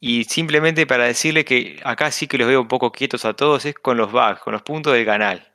[0.00, 3.64] Y simplemente para decirle que acá sí que los veo un poco quietos a todos,
[3.64, 5.52] es con los bugs, con los puntos del canal.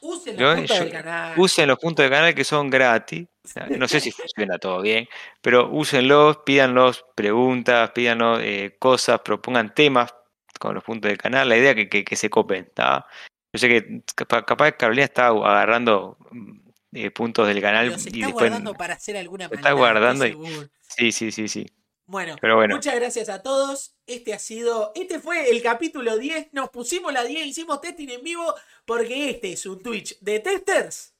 [0.00, 1.34] Usen los puntos yo- del canal.
[1.38, 3.26] Usen los puntos del canal que son gratis.
[3.76, 5.08] No sé si funciona todo bien,
[5.42, 10.14] pero úsenlos, pídanlos preguntas, pídanos eh, cosas, propongan temas
[10.58, 11.48] con los puntos del canal.
[11.48, 13.06] La idea es que, que, que se copen, ¿tá?
[13.52, 16.58] Yo sé que capa- capaz Carolina está agarrando mm,
[16.94, 18.32] eh, puntos del canal Los y está después.
[18.32, 20.36] guardando para hacer alguna se está guardando y-.
[20.80, 21.66] Sí, sí, sí, sí.
[22.06, 22.74] Bueno, Pero bueno.
[22.76, 23.94] muchas gracias a todos.
[24.06, 26.48] Este ha sido, este fue el capítulo 10.
[26.52, 31.13] Nos pusimos la 10, hicimos testing en vivo porque este es un Twitch de testers.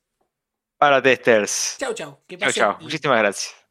[0.84, 1.76] Para testers.
[1.78, 2.20] Chau, chau.
[2.28, 2.72] Que chao.
[2.72, 2.84] lindo.
[2.84, 3.63] Muchísimas gracias.